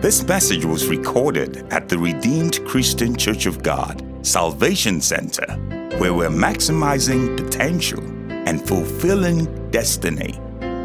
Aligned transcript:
This 0.00 0.22
message 0.22 0.64
was 0.64 0.86
recorded 0.86 1.66
at 1.72 1.88
the 1.88 1.98
Redeemed 1.98 2.64
Christian 2.64 3.16
Church 3.16 3.46
of 3.46 3.64
God 3.64 4.04
Salvation 4.22 5.00
Center, 5.00 5.44
where 5.98 6.14
we're 6.14 6.28
maximizing 6.28 7.36
potential 7.36 8.00
and 8.30 8.64
fulfilling 8.64 9.46
destiny. 9.72 10.38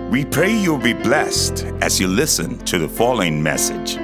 We 0.10 0.26
pray 0.26 0.52
you'll 0.52 0.80
be 0.80 0.94
blessed 0.94 1.64
as 1.82 2.00
you 2.00 2.08
listen 2.08 2.58
to 2.66 2.80
the 2.80 2.90
following 2.90 3.42
message. 3.42 4.03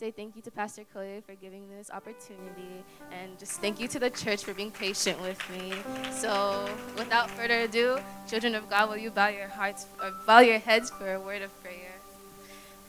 Say 0.00 0.10
thank 0.10 0.34
you 0.34 0.40
to 0.40 0.50
Pastor 0.50 0.82
Chloe 0.90 1.22
for 1.26 1.34
giving 1.34 1.68
me 1.68 1.76
this 1.76 1.90
opportunity, 1.90 2.82
and 3.12 3.38
just 3.38 3.60
thank 3.60 3.78
you 3.78 3.86
to 3.88 3.98
the 3.98 4.08
church 4.08 4.42
for 4.42 4.54
being 4.54 4.70
patient 4.70 5.20
with 5.20 5.38
me. 5.50 5.74
So, 6.10 6.66
without 6.96 7.30
further 7.30 7.60
ado, 7.60 7.98
children 8.26 8.54
of 8.54 8.70
God, 8.70 8.88
will 8.88 8.96
you 8.96 9.10
bow 9.10 9.28
your 9.28 9.48
hearts 9.48 9.84
or 10.02 10.10
bow 10.26 10.40
your 10.40 10.58
heads 10.58 10.88
for 10.88 11.12
a 11.12 11.20
word 11.20 11.42
of 11.42 11.50
prayer? 11.62 11.89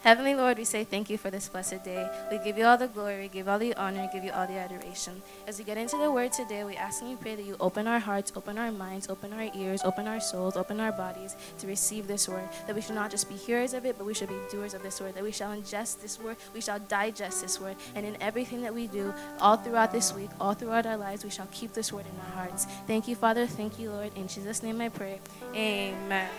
Heavenly 0.01 0.33
Lord, 0.33 0.57
we 0.57 0.65
say 0.65 0.83
thank 0.83 1.11
you 1.11 1.17
for 1.17 1.29
this 1.29 1.47
blessed 1.47 1.83
day. 1.83 2.09
We 2.31 2.39
give 2.39 2.57
you 2.57 2.65
all 2.65 2.77
the 2.77 2.87
glory, 2.87 3.29
give 3.31 3.47
all 3.47 3.59
the 3.59 3.75
honor, 3.75 4.09
give 4.11 4.23
you 4.23 4.31
all 4.31 4.47
the 4.47 4.57
adoration. 4.57 5.21
As 5.45 5.59
we 5.59 5.63
get 5.63 5.77
into 5.77 5.95
the 5.95 6.11
word 6.11 6.31
today, 6.31 6.63
we 6.63 6.75
ask 6.75 7.01
and 7.01 7.11
we 7.11 7.15
pray 7.17 7.35
that 7.35 7.45
you 7.45 7.55
open 7.59 7.85
our 7.85 7.99
hearts, 7.99 8.31
open 8.35 8.57
our 8.57 8.71
minds, 8.71 9.09
open 9.09 9.31
our 9.31 9.51
ears, 9.53 9.81
open 9.83 10.07
our 10.07 10.19
souls, 10.19 10.57
open 10.57 10.79
our 10.79 10.91
bodies 10.91 11.35
to 11.59 11.67
receive 11.67 12.07
this 12.07 12.27
word. 12.27 12.49
That 12.65 12.75
we 12.75 12.81
should 12.81 12.95
not 12.95 13.11
just 13.11 13.29
be 13.29 13.35
hearers 13.35 13.75
of 13.75 13.85
it, 13.85 13.95
but 13.95 14.07
we 14.07 14.15
should 14.15 14.29
be 14.29 14.39
doers 14.51 14.73
of 14.73 14.81
this 14.81 14.99
word. 14.99 15.13
That 15.13 15.23
we 15.23 15.31
shall 15.31 15.55
ingest 15.55 16.01
this 16.01 16.19
word, 16.19 16.37
we 16.55 16.61
shall 16.61 16.79
digest 16.79 17.39
this 17.43 17.61
word. 17.61 17.75
And 17.93 18.03
in 18.03 18.17
everything 18.21 18.63
that 18.63 18.73
we 18.73 18.87
do, 18.87 19.13
all 19.39 19.57
throughout 19.57 19.91
this 19.91 20.15
week, 20.15 20.31
all 20.39 20.55
throughout 20.55 20.87
our 20.87 20.97
lives, 20.97 21.23
we 21.23 21.29
shall 21.29 21.47
keep 21.51 21.73
this 21.73 21.93
word 21.93 22.05
in 22.11 22.19
our 22.21 22.47
hearts. 22.47 22.65
Thank 22.87 23.07
you, 23.07 23.15
Father. 23.15 23.45
Thank 23.45 23.77
you, 23.77 23.91
Lord. 23.91 24.11
In 24.15 24.27
Jesus' 24.27 24.63
name 24.63 24.81
I 24.81 24.89
pray. 24.89 25.19
Amen. 25.53 26.29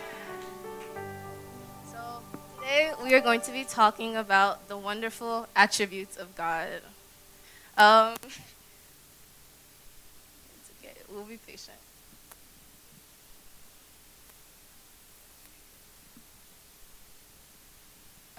Today 2.73 2.91
we 3.03 3.13
are 3.13 3.19
going 3.19 3.41
to 3.41 3.51
be 3.51 3.63
talking 3.63 4.15
about 4.15 4.67
the 4.67 4.75
wonderful 4.75 5.45
attributes 5.55 6.17
of 6.17 6.35
God. 6.35 6.69
Um, 7.77 8.15
okay. 10.79 10.95
We'll 11.07 11.23
be 11.25 11.37
patient. 11.37 11.77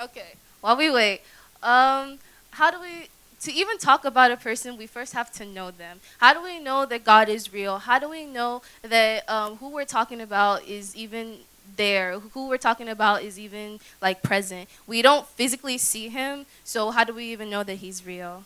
Okay. 0.02 0.32
While 0.62 0.78
we 0.78 0.90
wait, 0.90 1.20
um, 1.62 2.18
how 2.50 2.72
do 2.72 2.80
we? 2.80 3.06
To 3.42 3.52
even 3.52 3.78
talk 3.78 4.04
about 4.04 4.32
a 4.32 4.36
person, 4.36 4.76
we 4.76 4.88
first 4.88 5.12
have 5.12 5.30
to 5.34 5.46
know 5.46 5.70
them. 5.70 6.00
How 6.18 6.34
do 6.34 6.42
we 6.42 6.58
know 6.58 6.86
that 6.86 7.04
God 7.04 7.28
is 7.28 7.52
real? 7.52 7.78
How 7.78 8.00
do 8.00 8.10
we 8.10 8.26
know 8.26 8.62
that 8.82 9.28
um, 9.30 9.58
who 9.58 9.68
we're 9.68 9.84
talking 9.84 10.20
about 10.20 10.64
is 10.64 10.96
even 10.96 11.36
there. 11.76 12.18
Who 12.18 12.48
we're 12.48 12.58
talking 12.58 12.88
about 12.88 13.22
is 13.22 13.38
even 13.38 13.80
like 14.00 14.22
present. 14.22 14.68
We 14.86 15.02
don't 15.02 15.26
physically 15.26 15.78
see 15.78 16.08
him 16.08 16.46
so 16.64 16.90
how 16.90 17.04
do 17.04 17.14
we 17.14 17.26
even 17.26 17.50
know 17.50 17.62
that 17.62 17.76
he's 17.76 18.06
real? 18.06 18.44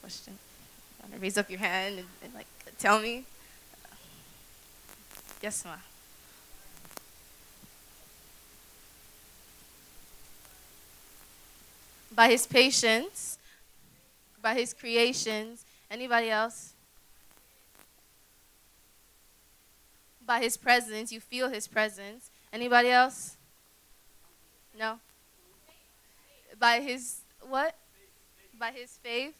Question. 0.00 0.38
Raise 1.18 1.36
up 1.36 1.50
your 1.50 1.58
hand 1.58 1.98
and, 1.98 2.06
and 2.22 2.34
like 2.34 2.46
tell 2.78 3.00
me? 3.00 3.24
Yes 5.42 5.64
ma. 5.64 5.76
By 12.14 12.28
his 12.28 12.46
patience 12.46 13.38
by 14.42 14.54
his 14.54 14.72
creations 14.72 15.64
anybody 15.90 16.30
else 16.30 16.72
by 20.30 20.38
his 20.38 20.56
presence. 20.56 21.10
You 21.10 21.18
feel 21.18 21.48
his 21.48 21.66
presence. 21.66 22.30
Anybody 22.52 22.88
else? 22.88 23.34
No. 24.78 25.00
By 26.56 26.78
his 26.78 27.22
what? 27.48 27.74
By 28.56 28.70
his 28.70 28.96
faith. 29.02 29.34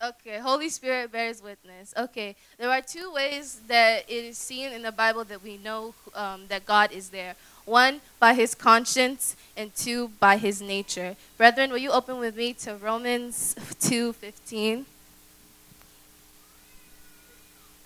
Okay, 0.00 0.38
Holy 0.38 0.68
Spirit 0.68 1.10
bears 1.10 1.42
witness. 1.42 1.92
Okay, 1.96 2.36
there 2.56 2.70
are 2.70 2.80
two 2.80 3.12
ways 3.12 3.62
that 3.66 4.04
it 4.08 4.24
is 4.24 4.38
seen 4.38 4.70
in 4.72 4.82
the 4.82 4.92
Bible 4.92 5.24
that 5.24 5.42
we 5.42 5.56
know 5.56 5.92
um, 6.14 6.42
that 6.48 6.64
God 6.64 6.92
is 6.92 7.08
there. 7.08 7.34
One, 7.64 8.00
by 8.20 8.34
his 8.34 8.54
conscience, 8.54 9.34
and 9.56 9.74
two, 9.74 10.12
by 10.20 10.36
his 10.36 10.62
nature. 10.62 11.16
Brethren, 11.36 11.72
will 11.72 11.78
you 11.78 11.90
open 11.90 12.20
with 12.20 12.36
me 12.36 12.52
to 12.62 12.76
Romans 12.76 13.56
2:15? 13.80 14.84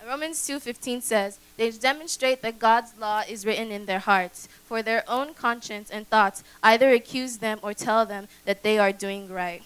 Romans 0.05 0.45
2:15 0.45 1.01
says, 1.01 1.39
"They 1.55 1.71
demonstrate 1.71 2.41
that 2.41 2.59
God's 2.59 2.95
law 2.97 3.23
is 3.27 3.45
written 3.45 3.71
in 3.71 3.85
their 3.85 3.99
hearts, 3.99 4.47
for 4.65 4.81
their 4.81 5.03
own 5.07 5.33
conscience 5.33 5.89
and 5.89 6.07
thoughts 6.07 6.43
either 6.61 6.93
accuse 6.93 7.37
them 7.37 7.59
or 7.63 7.73
tell 7.73 8.05
them 8.05 8.27
that 8.45 8.63
they 8.63 8.77
are 8.77 8.91
doing 8.91 9.29
right." 9.29 9.63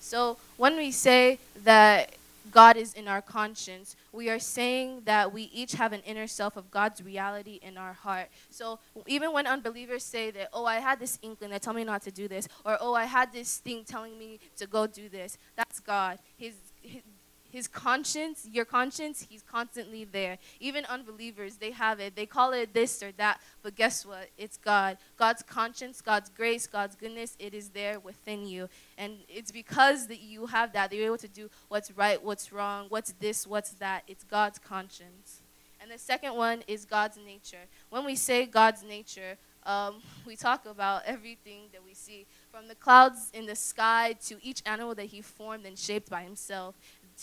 So, 0.00 0.36
when 0.56 0.76
we 0.76 0.92
say 0.92 1.38
that 1.64 2.14
God 2.50 2.76
is 2.76 2.92
in 2.94 3.08
our 3.08 3.22
conscience, 3.22 3.96
we 4.12 4.28
are 4.28 4.38
saying 4.38 5.02
that 5.04 5.32
we 5.32 5.44
each 5.44 5.72
have 5.72 5.92
an 5.92 6.02
inner 6.02 6.26
self 6.26 6.56
of 6.56 6.70
God's 6.70 7.02
reality 7.02 7.58
in 7.62 7.78
our 7.78 7.92
heart. 7.92 8.28
So, 8.50 8.78
even 9.06 9.32
when 9.32 9.46
unbelievers 9.46 10.04
say 10.04 10.30
that, 10.32 10.50
"Oh, 10.52 10.64
I 10.64 10.80
had 10.80 11.00
this 11.00 11.18
inkling 11.22 11.50
that 11.50 11.62
told 11.62 11.76
me 11.76 11.84
not 11.84 12.02
to 12.02 12.10
do 12.10 12.28
this," 12.28 12.46
or 12.64 12.76
"Oh, 12.80 12.94
I 12.94 13.06
had 13.06 13.32
this 13.32 13.58
thing 13.58 13.84
telling 13.84 14.18
me 14.18 14.38
to 14.56 14.66
go 14.66 14.86
do 14.86 15.08
this," 15.08 15.38
that's 15.56 15.80
God. 15.80 16.18
His, 16.36 16.54
his 16.82 17.02
his 17.52 17.68
conscience, 17.68 18.48
your 18.50 18.64
conscience, 18.64 19.26
he's 19.28 19.42
constantly 19.42 20.04
there. 20.04 20.38
Even 20.58 20.86
unbelievers, 20.86 21.56
they 21.56 21.70
have 21.70 22.00
it. 22.00 22.16
They 22.16 22.24
call 22.24 22.52
it 22.54 22.72
this 22.72 23.02
or 23.02 23.12
that, 23.18 23.40
but 23.62 23.76
guess 23.76 24.06
what? 24.06 24.30
It's 24.38 24.56
God. 24.56 24.96
God's 25.18 25.42
conscience, 25.42 26.00
God's 26.00 26.30
grace, 26.30 26.66
God's 26.66 26.96
goodness, 26.96 27.36
it 27.38 27.52
is 27.52 27.68
there 27.68 28.00
within 28.00 28.46
you. 28.46 28.70
And 28.96 29.18
it's 29.28 29.52
because 29.52 30.06
that 30.06 30.20
you 30.20 30.46
have 30.46 30.72
that, 30.72 30.90
that 30.90 30.96
you're 30.96 31.06
able 31.06 31.18
to 31.18 31.28
do 31.28 31.50
what's 31.68 31.90
right, 31.90 32.22
what's 32.22 32.52
wrong, 32.52 32.86
what's 32.88 33.12
this, 33.20 33.46
what's 33.46 33.72
that. 33.72 34.04
It's 34.08 34.24
God's 34.24 34.58
conscience. 34.58 35.42
And 35.80 35.90
the 35.90 35.98
second 35.98 36.34
one 36.34 36.62
is 36.66 36.86
God's 36.86 37.18
nature. 37.18 37.66
When 37.90 38.06
we 38.06 38.14
say 38.14 38.46
God's 38.46 38.82
nature, 38.82 39.36
um, 39.64 39.96
we 40.26 40.36
talk 40.36 40.64
about 40.64 41.02
everything 41.06 41.64
that 41.72 41.84
we 41.84 41.92
see 41.92 42.26
from 42.50 42.68
the 42.68 42.74
clouds 42.74 43.30
in 43.34 43.46
the 43.46 43.56
sky 43.56 44.14
to 44.26 44.36
each 44.42 44.62
animal 44.64 44.94
that 44.94 45.06
he 45.06 45.20
formed 45.20 45.66
and 45.66 45.78
shaped 45.78 46.08
by 46.08 46.22
himself 46.22 46.74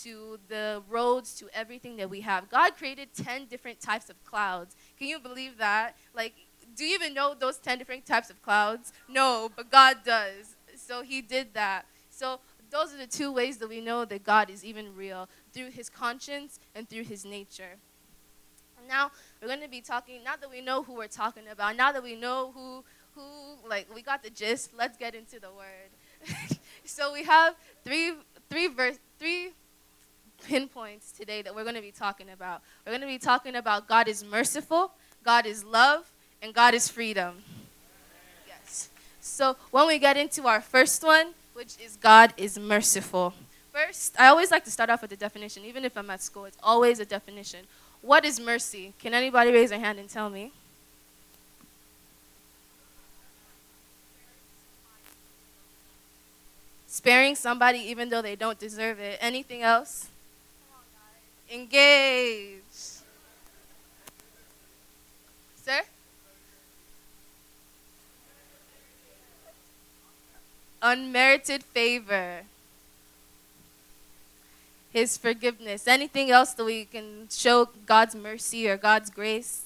to 0.02 0.38
the 0.48 0.82
roads 0.88 1.34
to 1.36 1.48
everything 1.52 1.96
that 1.96 2.10
we 2.10 2.20
have. 2.22 2.48
God 2.50 2.76
created 2.76 3.08
10 3.14 3.46
different 3.46 3.80
types 3.80 4.10
of 4.10 4.22
clouds. 4.24 4.76
Can 4.98 5.08
you 5.08 5.18
believe 5.18 5.58
that? 5.58 5.96
Like, 6.14 6.34
do 6.76 6.84
you 6.84 6.94
even 6.94 7.14
know 7.14 7.34
those 7.38 7.58
10 7.58 7.78
different 7.78 8.06
types 8.06 8.30
of 8.30 8.42
clouds? 8.42 8.92
No, 9.08 9.50
but 9.54 9.70
God 9.70 9.98
does. 10.04 10.56
So 10.76 11.02
He 11.02 11.20
did 11.20 11.54
that. 11.54 11.86
So 12.10 12.40
those 12.70 12.94
are 12.94 12.98
the 12.98 13.06
two 13.06 13.32
ways 13.32 13.58
that 13.58 13.68
we 13.68 13.80
know 13.80 14.04
that 14.04 14.24
God 14.24 14.50
is 14.50 14.64
even 14.64 14.94
real 14.94 15.28
through 15.52 15.70
His 15.70 15.88
conscience 15.88 16.58
and 16.74 16.88
through 16.88 17.04
His 17.04 17.24
nature. 17.24 17.76
Now 18.88 19.10
we're 19.40 19.48
going 19.48 19.60
to 19.60 19.68
be 19.68 19.80
talking. 19.80 20.24
Now 20.24 20.36
that 20.36 20.50
we 20.50 20.60
know 20.60 20.82
who 20.82 20.94
we're 20.94 21.06
talking 21.06 21.44
about, 21.50 21.76
now 21.76 21.92
that 21.92 22.02
we 22.02 22.16
know 22.16 22.52
who 22.54 22.84
who 23.14 23.68
like 23.68 23.92
we 23.94 24.02
got 24.02 24.22
the 24.22 24.30
gist, 24.30 24.72
let's 24.76 24.96
get 24.96 25.14
into 25.14 25.40
the 25.40 25.50
word. 25.50 26.28
so 26.84 27.12
we 27.12 27.24
have 27.24 27.54
three 27.84 28.12
three 28.48 28.68
verse 28.68 28.98
three 29.18 29.52
pinpoints 30.42 31.12
today 31.12 31.42
that 31.42 31.54
we're 31.54 31.62
going 31.62 31.76
to 31.76 31.82
be 31.82 31.90
talking 31.92 32.28
about. 32.30 32.62
We're 32.84 32.92
going 32.92 33.00
to 33.02 33.06
be 33.06 33.18
talking 33.18 33.56
about 33.56 33.88
God 33.88 34.08
is 34.08 34.24
merciful, 34.24 34.92
God 35.24 35.46
is 35.46 35.64
love, 35.64 36.10
and 36.42 36.54
God 36.54 36.74
is 36.74 36.88
freedom. 36.88 37.42
Yes. 38.46 38.88
So 39.20 39.56
when 39.70 39.86
we 39.86 39.98
get 39.98 40.16
into 40.16 40.46
our 40.46 40.60
first 40.60 41.02
one, 41.02 41.34
which 41.54 41.74
is 41.84 41.96
God 42.00 42.32
is 42.36 42.58
merciful. 42.58 43.34
First, 43.72 44.18
I 44.18 44.28
always 44.28 44.50
like 44.50 44.64
to 44.64 44.70
start 44.70 44.90
off 44.90 45.02
with 45.02 45.10
the 45.10 45.16
definition, 45.16 45.64
even 45.64 45.84
if 45.84 45.96
I'm 45.96 46.10
at 46.10 46.22
school, 46.22 46.44
it's 46.44 46.58
always 46.62 46.98
a 47.00 47.04
definition. 47.04 47.66
What 48.02 48.24
is 48.24 48.40
mercy? 48.40 48.94
Can 48.98 49.14
anybody 49.14 49.52
raise 49.52 49.70
their 49.70 49.78
hand 49.78 49.98
and 49.98 50.08
tell 50.08 50.30
me? 50.30 50.52
Sparing 56.86 57.36
somebody 57.36 57.78
even 57.78 58.08
though 58.08 58.22
they 58.22 58.34
don't 58.36 58.58
deserve 58.58 58.98
it. 58.98 59.18
Anything 59.20 59.62
else? 59.62 60.08
Engage. 61.50 62.62
Sir? 65.56 65.80
Unmerited 70.80 71.64
favor. 71.64 72.42
His 74.92 75.18
forgiveness. 75.18 75.86
Anything 75.86 76.30
else 76.30 76.54
that 76.54 76.64
we 76.64 76.84
can 76.84 77.28
show 77.30 77.68
God's 77.84 78.14
mercy 78.14 78.68
or 78.68 78.76
God's 78.76 79.10
grace? 79.10 79.64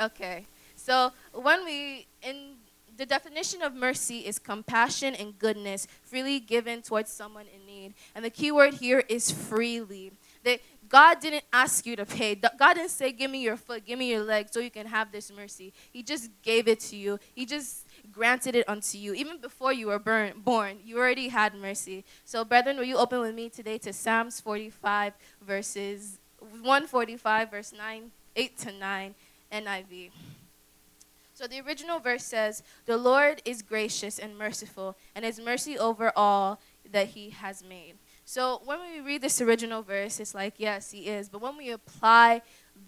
Okay. 0.00 0.46
So 0.76 1.12
when 1.32 1.64
we 1.64 2.06
in 2.22 2.56
the 2.96 3.06
definition 3.06 3.62
of 3.62 3.74
mercy 3.74 4.18
is 4.20 4.38
compassion 4.38 5.14
and 5.14 5.38
goodness 5.38 5.86
freely 6.04 6.38
given 6.38 6.82
towards 6.82 7.10
someone 7.10 7.46
in 7.54 7.66
need. 7.66 7.94
And 8.14 8.24
the 8.24 8.30
key 8.30 8.52
word 8.52 8.74
here 8.74 9.02
is 9.08 9.30
freely. 9.30 10.12
That 10.44 10.60
God 10.92 11.20
didn't 11.20 11.44
ask 11.54 11.86
you 11.86 11.96
to 11.96 12.04
pay. 12.04 12.34
God 12.34 12.74
didn't 12.74 12.90
say, 12.90 13.12
Give 13.12 13.30
me 13.30 13.40
your 13.40 13.56
foot, 13.56 13.86
give 13.86 13.98
me 13.98 14.10
your 14.10 14.22
leg 14.22 14.48
so 14.50 14.60
you 14.60 14.70
can 14.70 14.86
have 14.86 15.10
this 15.10 15.32
mercy. 15.34 15.72
He 15.90 16.02
just 16.02 16.30
gave 16.42 16.68
it 16.68 16.80
to 16.80 16.96
you. 16.96 17.18
He 17.34 17.46
just 17.46 17.86
granted 18.12 18.54
it 18.54 18.68
unto 18.68 18.98
you. 18.98 19.14
Even 19.14 19.40
before 19.40 19.72
you 19.72 19.86
were 19.86 19.98
burn, 19.98 20.34
born, 20.44 20.76
you 20.84 20.98
already 20.98 21.28
had 21.28 21.54
mercy. 21.54 22.04
So, 22.26 22.44
brethren, 22.44 22.76
will 22.76 22.84
you 22.84 22.98
open 22.98 23.20
with 23.20 23.34
me 23.34 23.48
today 23.48 23.78
to 23.78 23.92
Psalms 23.94 24.38
45, 24.40 25.14
verses 25.40 26.18
145, 26.40 27.50
verse 27.50 27.72
9, 27.72 28.10
8 28.36 28.58
to 28.58 28.72
9, 28.72 29.14
NIV. 29.50 30.10
So 31.34 31.46
the 31.46 31.60
original 31.60 32.00
verse 32.00 32.24
says, 32.24 32.62
The 32.84 32.98
Lord 32.98 33.40
is 33.46 33.62
gracious 33.62 34.18
and 34.18 34.36
merciful, 34.36 34.96
and 35.14 35.24
his 35.24 35.40
mercy 35.40 35.78
over 35.78 36.12
all 36.14 36.60
that 36.90 37.08
he 37.08 37.30
has 37.30 37.64
made. 37.64 37.94
So 38.32 38.62
when 38.64 38.78
we 38.80 39.00
read 39.02 39.20
this 39.20 39.42
original 39.42 39.82
verse, 39.82 40.18
it's 40.18 40.34
like, 40.34 40.54
yes, 40.56 40.90
he 40.90 41.00
is. 41.00 41.28
But 41.28 41.42
when 41.42 41.54
we 41.58 41.68
apply 41.68 42.40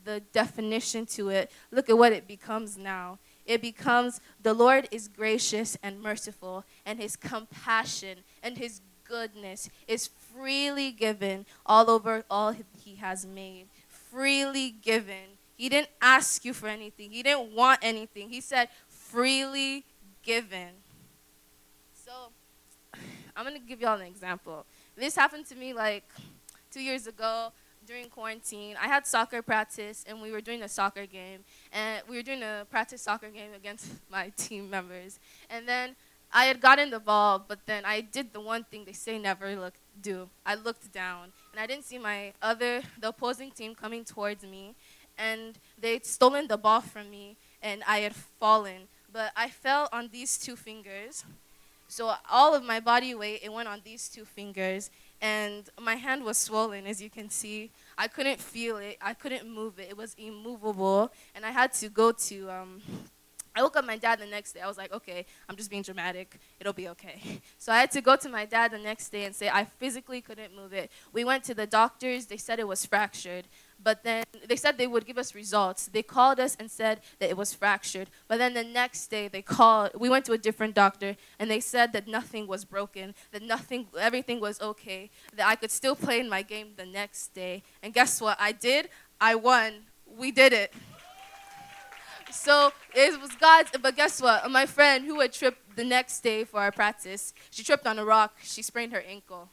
the 0.05 0.21
definition 0.33 1.05
to 1.05 1.29
it, 1.29 1.51
look 1.71 1.91
at 1.91 1.99
what 1.99 2.15
it 2.15 2.27
becomes 2.27 2.79
now. 2.79 3.19
It 3.45 3.61
becomes 3.61 4.23
the 4.43 4.55
Lord 4.55 4.89
is 4.91 5.07
gracious 5.07 5.77
and 5.83 6.01
merciful, 6.01 6.65
and 6.87 6.99
his 6.99 7.15
compassion 7.15 8.21
and 8.43 8.57
his 8.57 8.81
goodness 9.07 9.69
is 9.87 10.07
freely 10.07 10.91
given 10.91 11.45
all 11.67 11.91
over 11.91 12.25
all 12.31 12.57
he 12.83 12.95
has 12.95 13.27
made. 13.27 13.67
Freely 13.87 14.71
given. 14.71 15.37
He 15.59 15.69
didn't 15.69 15.91
ask 16.01 16.47
you 16.47 16.55
for 16.55 16.69
anything, 16.69 17.11
he 17.11 17.23
didn't 17.23 17.55
want 17.55 17.81
anything. 17.83 18.31
He 18.31 18.41
said, 18.41 18.71
freely 18.89 19.85
given. 20.23 20.71
So, 22.03 22.13
I'm 23.37 23.45
going 23.45 23.61
to 23.61 23.69
give 23.69 23.83
y'all 23.83 24.01
an 24.01 24.07
example. 24.07 24.65
This 24.97 25.17
happened 25.17 25.47
to 25.47 25.57
me 25.57 25.73
like 25.73 26.05
two 26.71 26.81
years 26.81 27.07
ago 27.07 27.53
during 27.85 28.09
quarantine. 28.09 28.77
I 28.81 28.87
had 28.87 29.07
soccer 29.07 29.43
practice, 29.43 30.05
and 30.09 30.23
we 30.23 30.31
were 30.31 30.41
doing 30.41 30.63
a 30.63 30.69
soccer 30.69 31.07
game, 31.07 31.41
and 31.73 32.03
we 32.09 32.17
were 32.17 32.23
doing 32.23 32.43
a 32.43 32.67
practice 32.71 33.03
soccer 33.03 33.29
game 33.29 33.53
against 33.55 33.87
my 34.11 34.31
team 34.37 34.71
members. 34.71 35.19
And 35.51 35.69
then 35.69 35.97
I 36.33 36.47
had 36.47 36.61
gotten 36.61 36.91
the 36.91 37.01
ball, 37.01 37.45
but 37.47 37.61
then 37.67 37.85
I 37.85 38.01
did 38.01 38.33
the 38.33 38.41
one 38.41 38.65
thing 38.65 38.85
they 38.85 38.93
say 38.93 39.19
never 39.19 39.55
look 39.57 39.75
do. 40.01 40.29
I 40.47 40.55
looked 40.55 40.93
down, 40.93 41.33
and 41.53 41.61
I 41.61 41.67
didn't 41.67 41.85
see 41.85 41.99
my 41.99 42.33
other 42.41 42.83
the 43.01 43.09
opposing 43.09 43.51
team 43.51 43.75
coming 43.75 44.05
towards 44.05 44.45
me, 44.45 44.75
and 45.19 45.59
they'd 45.79 46.07
stolen 46.07 46.47
the 46.47 46.57
ball 46.57 46.81
from 46.81 47.11
me, 47.11 47.37
and 47.63 47.83
I 47.87 47.99
had 47.99 48.15
fallen. 48.15 48.89
But 49.13 49.33
I 49.37 49.49
fell 49.49 49.89
on 49.93 50.09
these 50.13 50.39
two 50.39 50.57
fingers 50.57 51.25
so 51.95 52.13
all 52.29 52.57
of 52.57 52.65
my 52.65 52.81
body 52.81 53.15
weight, 53.15 53.43
it 53.45 53.53
went 53.53 53.69
on 53.69 53.81
these 53.85 54.09
two 54.09 54.25
fingers, 54.25 54.91
and 55.23 55.71
my 55.81 55.95
hand 55.95 56.25
was 56.25 56.37
swollen, 56.37 56.89
as 56.89 57.01
you 57.01 57.09
can 57.09 57.31
see. 57.31 57.71
I 57.97 58.09
couldn't 58.09 58.41
feel 58.41 58.79
it. 58.79 58.99
I 59.01 59.15
couldn't 59.15 59.49
move 59.49 59.79
it. 59.79 59.91
It 59.91 59.97
was 59.97 60.17
immovable, 60.19 61.13
and 61.37 61.47
I 61.47 61.53
had 61.53 61.73
to 61.75 61.89
go 61.89 62.11
to. 62.11 62.51
Um, 62.51 62.83
I 63.55 63.63
woke 63.63 63.77
up 63.77 63.85
my 63.85 63.97
dad 63.97 64.19
the 64.19 64.27
next 64.27 64.55
day. 64.55 64.61
I 64.61 64.67
was 64.67 64.77
like, 64.77 64.93
okay, 64.93 65.25
I'm 65.49 65.55
just 65.55 65.71
being 65.71 65.83
dramatic. 65.83 66.41
It'll 66.59 66.73
be 66.73 66.89
okay. 66.89 67.21
So 67.59 67.73
I 67.73 67.79
had 67.79 67.93
to 67.93 68.01
go 68.01 68.17
to 68.17 68.29
my 68.29 68.45
dad 68.45 68.73
the 68.73 68.79
next 68.79 69.11
day 69.11 69.25
and 69.25 69.35
say 69.35 69.49
I 69.49 69.65
physically 69.65 70.21
couldn't 70.21 70.55
move 70.55 70.73
it. 70.73 70.91
We 71.13 71.25
went 71.25 71.45
to 71.45 71.55
the 71.55 71.67
doctors. 71.67 72.27
They 72.27 72.37
said 72.37 72.59
it 72.59 72.67
was 72.67 72.85
fractured. 72.85 73.47
But 73.83 74.03
then 74.03 74.25
they 74.49 74.57
said 74.57 74.79
they 74.79 74.87
would 74.87 75.07
give 75.07 75.19
us 75.19 75.35
results. 75.35 75.87
They 75.87 76.03
called 76.03 76.41
us 76.41 76.57
and 76.59 76.71
said 76.71 77.01
that 77.19 77.29
it 77.29 77.37
was 77.37 77.53
fractured. 77.53 78.09
But 78.29 78.39
then 78.39 78.55
the 78.55 78.65
next 78.65 79.09
day 79.09 79.29
they 79.29 79.43
called, 79.43 79.91
we 79.95 80.09
went 80.09 80.25
to 80.27 80.33
a 80.33 80.39
different 80.39 80.75
doctor 80.75 81.17
and 81.39 81.51
they 81.51 81.61
said 81.61 81.93
that 81.93 82.09
nothing 82.09 82.47
was 82.47 82.65
broken, 82.65 83.15
that 83.33 83.43
nothing, 83.43 83.89
everything 83.99 84.41
was 84.41 84.61
okay, 84.61 85.11
that 85.37 85.47
I 85.47 85.55
could 85.57 85.71
still 85.71 85.95
play 85.95 86.19
in 86.21 86.29
my 86.29 86.43
game 86.43 86.73
the 86.77 86.87
next 86.87 87.35
day. 87.35 87.63
And 87.83 87.93
guess 87.93 88.21
what? 88.21 88.39
I 88.41 88.53
did. 88.53 88.89
I 89.21 89.35
won. 89.35 89.73
We 90.07 90.31
did 90.31 90.53
it. 90.53 90.73
So 92.31 92.73
it 92.95 93.21
was 93.21 93.31
God's, 93.37 93.71
but 93.81 93.97
guess 93.97 94.21
what? 94.21 94.51
My 94.51 94.67
friend 94.67 95.05
who 95.05 95.21
had 95.21 95.33
tripped 95.33 95.77
the 95.77 95.85
next 95.85 96.21
day 96.21 96.45
for 96.45 96.61
our 96.61 96.73
practice, 96.73 97.33
she 97.51 97.63
tripped 97.63 97.87
on 97.87 97.99
a 97.99 98.05
rock. 98.05 98.35
She 98.43 98.63
sprained 98.63 98.93
her 98.93 99.05
ankle. 99.07 99.49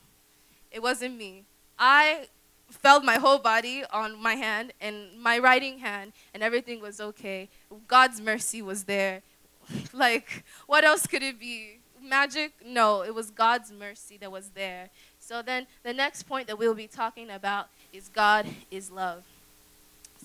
It 0.71 0.81
wasn't 0.81 1.17
me. 1.17 1.45
I 1.77 2.27
felt 2.71 3.03
my 3.03 3.15
whole 3.15 3.39
body 3.39 3.83
on 3.91 4.21
my 4.21 4.35
hand 4.35 4.73
and 4.81 5.19
my 5.19 5.37
writing 5.37 5.79
hand, 5.79 6.13
and 6.33 6.41
everything 6.41 6.81
was 6.81 6.99
okay. 6.99 7.49
God's 7.87 8.19
mercy 8.21 8.61
was 8.61 8.85
there. 8.85 9.21
like, 9.93 10.43
what 10.67 10.83
else 10.83 11.07
could 11.07 11.23
it 11.23 11.39
be? 11.39 11.79
Magic? 12.03 12.53
No, 12.65 13.03
it 13.03 13.13
was 13.13 13.29
God's 13.29 13.71
mercy 13.71 14.17
that 14.17 14.31
was 14.31 14.49
there. 14.49 14.89
So 15.19 15.41
then 15.41 15.67
the 15.83 15.93
next 15.93 16.23
point 16.23 16.47
that 16.47 16.57
we'll 16.57 16.73
be 16.73 16.87
talking 16.87 17.29
about 17.29 17.67
is 17.93 18.09
God 18.09 18.47
is 18.71 18.89
love. 18.89 19.23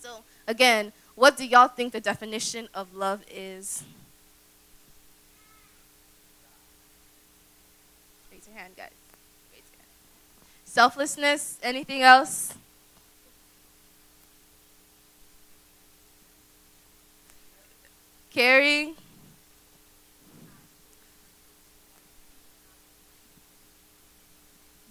So 0.01 0.25
again, 0.47 0.93
what 1.15 1.37
do 1.37 1.47
y'all 1.47 1.69
think 1.69 1.93
the 1.93 2.01
definition 2.01 2.69
of 2.75 2.95
love 2.95 3.23
is? 3.31 3.85
Raise 8.33 8.49
your 8.49 8.57
hand, 8.57 8.75
guys. 8.77 8.96
Selflessness, 10.77 11.59
anything 11.63 12.03
else? 12.03 12.53
Caring? 18.31 18.95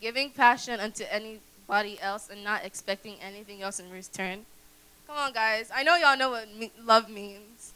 Giving 0.01 0.31
passion 0.31 0.79
unto 0.79 1.03
anybody 1.11 2.01
else 2.01 2.31
and 2.31 2.43
not 2.43 2.65
expecting 2.65 3.17
anything 3.21 3.61
else 3.61 3.79
in 3.79 3.91
return. 3.91 4.47
Come 5.05 5.17
on, 5.17 5.33
guys. 5.33 5.69
I 5.71 5.83
know 5.83 5.95
y'all 5.97 6.17
know 6.17 6.31
what 6.31 6.51
me- 6.51 6.71
love 6.83 7.11
means. 7.11 7.73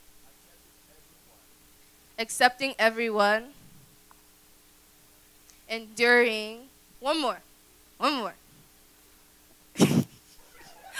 Accepting 2.18 2.74
everyone. 2.80 3.50
Enduring. 5.70 6.70
One 7.00 7.22
more. 7.22 7.42
One 8.00 8.14
more. 8.16 8.34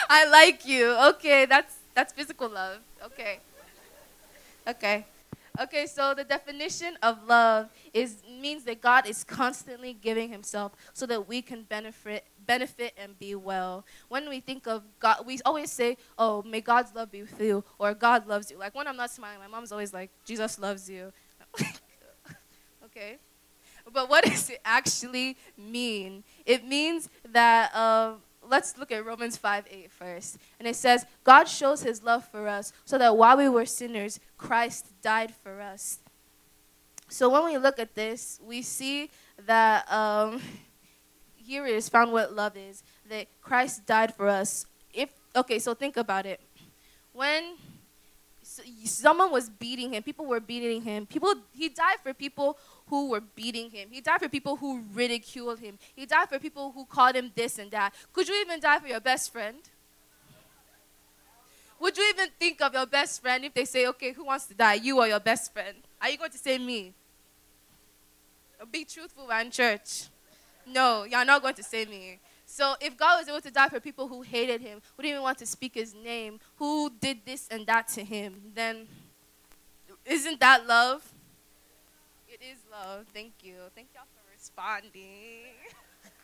I 0.10 0.28
like 0.28 0.66
you. 0.68 0.96
Okay, 1.12 1.46
that's 1.46 1.78
that's 1.96 2.12
physical 2.12 2.50
love. 2.50 2.80
Okay. 3.04 3.40
Okay. 4.68 5.06
Okay, 5.62 5.88
so 5.88 6.14
the 6.14 6.24
definition 6.24 6.98
of 7.02 7.24
love 7.26 7.70
is 7.94 8.18
means 8.30 8.64
that 8.66 8.82
God 8.82 9.08
is 9.08 9.24
constantly 9.24 9.94
giving 9.94 10.30
himself 10.30 10.74
so 10.94 11.06
that 11.06 11.28
we 11.28 11.42
can 11.42 11.64
benefit 11.64 12.26
benefit 12.46 12.94
and 12.98 13.18
be 13.18 13.34
well. 13.34 13.86
When 14.10 14.28
we 14.28 14.42
think 14.42 14.68
of 14.68 14.84
God, 15.00 15.26
we 15.26 15.40
always 15.46 15.72
say, 15.72 15.98
"Oh, 16.18 16.44
may 16.44 16.60
God's 16.60 16.94
love 16.94 17.12
be 17.12 17.22
with 17.22 17.40
you," 17.40 17.64
or 17.78 17.94
"God 17.94 18.28
loves 18.28 18.52
you." 18.52 18.58
Like 18.58 18.76
when 18.76 18.88
I'm 18.88 18.98
not 18.98 19.10
smiling, 19.10 19.40
my 19.40 19.48
mom's 19.48 19.72
always 19.72 19.94
like, 19.94 20.12
"Jesus 20.26 20.60
loves 20.60 20.90
you." 20.90 21.14
okay. 22.86 23.18
But 23.92 24.10
what 24.10 24.24
does 24.26 24.50
it 24.50 24.62
actually 24.64 25.38
mean? 25.58 26.24
It 26.46 26.66
means 26.66 27.10
that, 27.32 27.74
uh, 27.74 28.14
let's 28.48 28.78
look 28.78 28.92
at 28.92 29.06
Romans 29.06 29.38
5 29.38 29.66
8 29.70 29.92
first. 29.92 30.38
And 30.60 30.68
it 30.68 30.76
says, 30.76 31.06
God 31.24 31.46
shows 31.46 31.84
his 31.84 32.04
love 32.04 32.26
for 32.26 32.48
us 32.48 32.74
so 32.86 32.98
that 32.98 33.16
while 33.16 33.38
we 33.38 33.50
were 33.50 33.66
sinners, 33.66 34.20
Christ 34.38 34.88
died 35.02 35.34
for 35.44 35.62
us. 35.62 36.00
So 37.08 37.30
when 37.30 37.46
we 37.46 37.58
look 37.58 37.80
at 37.80 37.96
this, 37.96 38.40
we 38.44 38.62
see 38.62 39.10
that 39.46 39.92
um, 39.92 40.42
here 41.36 41.66
it 41.66 41.76
is 41.76 41.90
found 41.90 42.12
what 42.12 42.36
love 42.36 42.56
is 42.56 42.84
that 43.10 43.28
Christ 43.42 43.86
died 43.86 44.14
for 44.14 44.28
us. 44.28 44.66
If 44.94 45.10
okay, 45.36 45.60
so 45.60 45.74
think 45.74 45.98
about 45.98 46.26
it. 46.26 46.40
When 47.14 47.56
someone 48.84 49.32
was 49.32 49.50
beating 49.50 49.94
him, 49.94 50.04
people 50.04 50.26
were 50.26 50.40
beating 50.40 50.82
him. 50.82 51.06
People 51.06 51.34
he 51.52 51.70
died 51.70 51.98
for 52.04 52.14
people 52.14 52.58
who 52.90 53.10
were 53.10 53.22
beating 53.22 53.70
him. 53.70 53.90
He 53.92 54.02
died 54.02 54.20
for 54.20 54.30
people 54.30 54.56
who 54.56 54.84
ridiculed 54.94 55.60
him. 55.60 55.78
He 55.96 56.06
died 56.06 56.30
for 56.30 56.40
people 56.40 56.72
who 56.72 56.86
called 56.86 57.16
him 57.16 57.32
this 57.36 57.60
and 57.60 57.72
that. 57.72 57.94
Could 58.14 58.28
you 58.28 58.36
even 58.42 58.60
die 58.60 58.80
for 58.80 58.88
your 58.88 59.00
best 59.00 59.32
friend? 59.32 59.58
Would 61.80 61.98
you 61.98 62.10
even 62.14 62.30
think 62.38 62.62
of 62.62 62.74
your 62.74 62.86
best 62.86 63.22
friend 63.22 63.46
if 63.46 63.54
they 63.54 63.66
say, 63.66 63.88
okay, 63.88 64.12
who 64.12 64.26
wants 64.26 64.48
to 64.48 64.54
die, 64.54 64.74
you 64.74 65.00
or 65.00 65.08
your 65.08 65.20
best 65.20 65.54
friend? 65.54 65.78
Are 66.02 66.10
you 66.10 66.18
going 66.18 66.32
to 66.32 66.38
say 66.38 66.58
me? 66.58 66.94
Be 68.72 68.84
truthful, 68.84 69.28
man, 69.28 69.50
church. 69.50 70.08
No, 70.68 71.04
you're 71.04 71.24
not 71.24 71.42
going 71.42 71.56
to 71.56 71.64
say 71.64 71.86
me. 71.86 72.20
So 72.46 72.76
if 72.82 72.98
God 72.98 73.20
was 73.20 73.30
able 73.30 73.42
to 73.42 73.52
die 73.52 73.70
for 73.70 73.80
people 73.80 74.08
who 74.08 74.24
hated 74.24 74.60
him, 74.60 74.82
who 74.98 75.04
didn't 75.04 75.12
even 75.12 75.24
want 75.24 75.38
to 75.38 75.46
speak 75.46 75.76
his 75.76 75.94
name, 75.94 76.40
who 76.58 76.92
did 77.00 77.20
this 77.24 77.48
and 77.50 77.66
that 77.68 77.88
to 77.90 78.04
him, 78.04 78.52
then 78.56 78.88
isn't 80.06 80.40
that 80.40 80.68
love? 80.68 81.14
It 82.40 82.46
is 82.54 82.60
love. 82.72 83.06
Thank 83.14 83.34
you. 83.42 83.56
Thank 83.76 83.90
y'all 83.94 84.06
for 84.16 84.32
responding. 84.32 85.52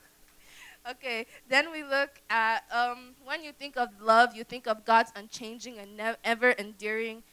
okay, 0.91 1.25
then 1.49 1.71
we 1.71 1.83
look 1.83 2.21
at 2.29 2.63
um, 2.71 3.15
when 3.25 3.43
you 3.43 3.51
think 3.51 3.75
of 3.75 3.89
love, 3.99 4.33
you 4.33 4.45
think 4.45 4.65
of 4.65 4.85
God's 4.85 5.11
unchanging 5.15 5.77
and 5.77 6.15
ever 6.23 6.51
enduring 6.51 7.23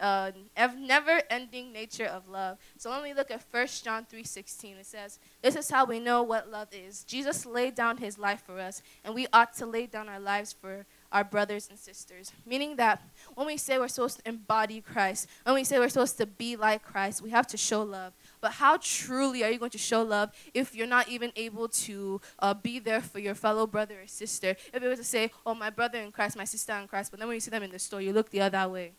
uh, 0.00 0.32
never-ending 0.78 1.72
nature 1.72 2.06
of 2.06 2.26
love. 2.26 2.56
So 2.78 2.90
when 2.90 3.02
we 3.02 3.12
look 3.12 3.30
at 3.30 3.44
1 3.50 3.66
John 3.84 4.06
3:16, 4.06 4.78
it 4.78 4.86
says, 4.86 5.18
"This 5.42 5.54
is 5.54 5.70
how 5.70 5.84
we 5.84 6.00
know 6.00 6.22
what 6.22 6.48
love 6.48 6.68
is. 6.72 7.04
Jesus 7.04 7.46
laid 7.46 7.74
down 7.74 7.98
his 7.98 8.18
life 8.18 8.42
for 8.42 8.58
us, 8.58 8.82
and 9.04 9.14
we 9.14 9.26
ought 9.32 9.52
to 9.54 9.66
lay 9.66 9.86
down 9.86 10.08
our 10.08 10.18
lives 10.18 10.52
for 10.52 10.86
our 11.12 11.24
brothers 11.24 11.68
and 11.68 11.78
sisters." 11.78 12.32
Meaning 12.46 12.76
that 12.76 13.02
when 13.34 13.46
we 13.46 13.56
say 13.56 13.78
we're 13.78 13.88
supposed 13.88 14.18
to 14.18 14.28
embody 14.28 14.80
Christ, 14.80 15.28
when 15.44 15.54
we 15.54 15.64
say 15.64 15.78
we're 15.78 15.88
supposed 15.88 16.18
to 16.18 16.26
be 16.26 16.56
like 16.56 16.82
Christ, 16.82 17.22
we 17.22 17.30
have 17.30 17.46
to 17.48 17.56
show 17.56 17.82
love. 17.82 18.12
But 18.40 18.52
how 18.52 18.78
truly 18.80 19.44
are 19.44 19.50
you 19.50 19.58
going 19.58 19.70
to 19.72 19.78
show 19.78 20.02
love 20.02 20.30
if 20.54 20.74
you're 20.74 20.86
not 20.86 21.08
even 21.08 21.32
able 21.36 21.68
to 21.68 22.20
uh, 22.38 22.54
be 22.54 22.78
there 22.78 23.00
for 23.00 23.18
your 23.18 23.34
fellow 23.34 23.66
brother 23.66 24.02
or 24.02 24.06
sister? 24.06 24.56
If 24.72 24.82
it 24.82 24.88
was 24.88 24.98
to 24.98 25.04
say, 25.04 25.30
"Oh, 25.44 25.54
my 25.54 25.70
brother 25.70 25.98
in 25.98 26.12
Christ, 26.12 26.36
my 26.36 26.44
sister 26.44 26.72
in 26.74 26.88
Christ," 26.88 27.10
but 27.10 27.20
then 27.20 27.28
when 27.28 27.36
you 27.36 27.40
see 27.40 27.50
them 27.50 27.62
in 27.62 27.70
the 27.70 27.78
store, 27.78 28.00
you 28.00 28.12
look 28.12 28.30
the 28.30 28.40
other 28.40 28.68
way. 28.68 28.92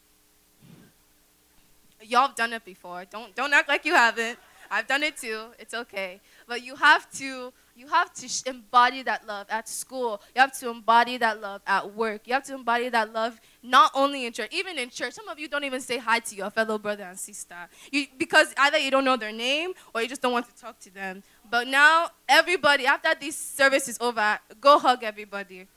Y'all 2.02 2.28
have 2.28 2.36
done 2.36 2.54
it 2.54 2.66
before. 2.66 3.06
Don't 3.06 3.36
don't 3.36 3.54
act 3.54 3.70
like 3.70 3.86
you 3.86 3.94
haven't. 3.94 4.38
I've 4.72 4.88
done 4.88 5.04
it 5.04 5.18
too. 5.18 5.48
It's 5.60 5.74
okay. 5.74 6.22
But 6.48 6.64
you 6.64 6.76
have 6.78 7.12
to 7.14 7.52
you 7.76 7.88
have 7.88 8.14
to 8.14 8.50
embody 8.50 9.04
that 9.04 9.26
love 9.28 9.48
at 9.50 9.68
school. 9.68 10.22
You 10.36 10.42
have 10.42 10.58
to 10.60 10.70
embody 10.70 11.18
that 11.18 11.42
love 11.42 11.62
at 11.66 11.96
work. 11.96 12.22
You 12.26 12.34
have 12.34 12.44
to 12.46 12.56
embody 12.56 12.90
that 12.90 13.14
love 13.14 13.40
not 13.64 13.92
only 13.96 14.26
in 14.26 14.34
church, 14.34 14.50
even 14.54 14.78
in 14.78 14.90
church. 14.90 15.14
Some 15.14 15.28
of 15.30 15.40
you 15.40 15.48
don't 15.48 15.64
even 15.64 15.82
say 15.82 15.98
hi 15.98 16.20
to 16.20 16.36
your 16.36 16.50
fellow 16.50 16.78
brother 16.78 17.04
and 17.04 17.18
sister 17.18 17.56
you, 17.92 18.06
because 18.18 18.54
either 18.58 18.78
you 18.78 18.92
don't 18.92 19.06
know 19.06 19.18
their 19.18 19.32
name 19.32 19.72
or 19.94 20.02
you 20.02 20.08
just 20.08 20.22
don't 20.22 20.34
want 20.34 20.48
to 20.48 20.62
talk 20.62 20.80
to 20.80 20.94
them. 20.94 21.24
But 21.50 21.68
now, 21.68 22.10
everybody, 22.28 22.86
after 22.86 23.10
this 23.20 23.36
service 23.36 23.88
is 23.88 23.98
over, 24.00 24.40
go 24.60 24.80
hug 24.80 25.04
everybody. 25.04 25.68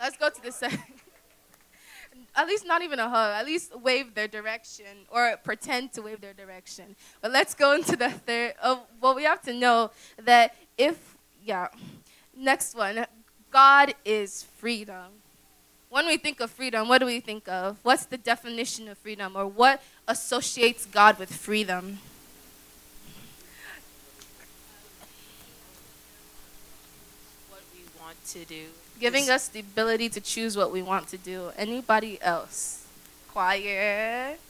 Let's 0.00 0.16
go 0.16 0.28
to 0.28 0.42
the 0.42 0.52
second 0.52 0.93
at 2.36 2.46
least 2.46 2.66
not 2.66 2.82
even 2.82 2.98
a 2.98 3.08
hug, 3.08 3.34
at 3.34 3.46
least 3.46 3.78
wave 3.78 4.14
their 4.14 4.28
direction 4.28 5.06
or 5.10 5.36
pretend 5.42 5.92
to 5.92 6.02
wave 6.02 6.20
their 6.20 6.32
direction. 6.32 6.96
But 7.20 7.32
let's 7.32 7.54
go 7.54 7.72
into 7.72 7.96
the 7.96 8.10
third. 8.10 8.54
Oh, 8.62 8.82
well, 9.00 9.14
we 9.14 9.24
have 9.24 9.42
to 9.42 9.52
know 9.52 9.90
that 10.24 10.56
if, 10.76 11.16
yeah, 11.44 11.68
next 12.36 12.76
one, 12.76 13.06
God 13.50 13.94
is 14.04 14.42
freedom. 14.56 15.06
When 15.90 16.06
we 16.06 16.16
think 16.16 16.40
of 16.40 16.50
freedom, 16.50 16.88
what 16.88 16.98
do 16.98 17.06
we 17.06 17.20
think 17.20 17.46
of? 17.48 17.78
What's 17.84 18.06
the 18.06 18.18
definition 18.18 18.88
of 18.88 18.98
freedom 18.98 19.36
or 19.36 19.46
what 19.46 19.80
associates 20.08 20.86
God 20.86 21.20
with 21.20 21.32
freedom? 21.32 21.98
What 27.48 27.62
we 27.72 27.84
want 28.00 28.24
to 28.26 28.44
do 28.44 28.66
giving 29.00 29.28
us 29.28 29.48
the 29.48 29.60
ability 29.60 30.08
to 30.10 30.20
choose 30.20 30.56
what 30.56 30.72
we 30.72 30.82
want 30.82 31.08
to 31.08 31.18
do. 31.18 31.50
Anybody 31.56 32.18
else? 32.22 32.86
Quiet. 33.32 34.40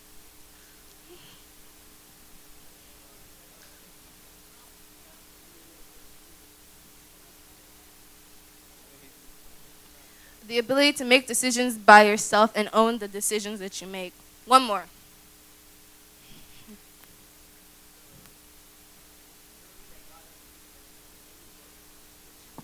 The 10.46 10.58
ability 10.58 10.92
to 10.98 11.04
make 11.04 11.26
decisions 11.26 11.78
by 11.78 12.02
yourself 12.02 12.52
and 12.54 12.68
own 12.72 12.98
the 12.98 13.08
decisions 13.08 13.60
that 13.60 13.80
you 13.80 13.86
make. 13.86 14.12
One 14.44 14.62
more. 14.62 14.84